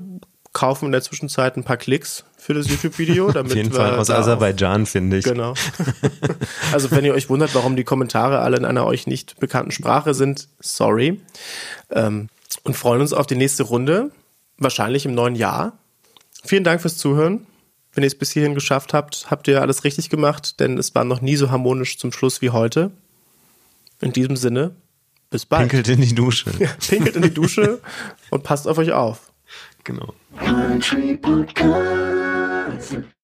[0.54, 4.86] kaufen in der Zwischenzeit ein paar Klicks für das YouTube-Video, Auf jeden Fall aus Aserbaidschan,
[4.86, 5.26] finde ich.
[5.26, 5.54] Genau.
[6.72, 10.14] Also wenn ihr euch wundert, warum die Kommentare alle in einer euch nicht bekannten Sprache
[10.14, 11.20] sind, sorry.
[11.90, 12.30] Ähm,
[12.64, 14.12] und freuen uns auf die nächste Runde,
[14.64, 15.78] wahrscheinlich im neuen Jahr.
[16.44, 17.46] Vielen Dank fürs Zuhören.
[17.94, 21.04] Wenn ihr es bis hierhin geschafft habt, habt ihr alles richtig gemacht, denn es war
[21.04, 22.92] noch nie so harmonisch zum Schluss wie heute.
[24.00, 24.76] In diesem Sinne,
[25.30, 25.70] bis bald.
[25.70, 26.52] Pinkelt in die Dusche.
[26.90, 27.82] Pinkelt in die Dusche
[28.30, 29.32] und passt auf euch auf.
[29.84, 30.14] Genau.
[30.38, 32.98] Country Podcast.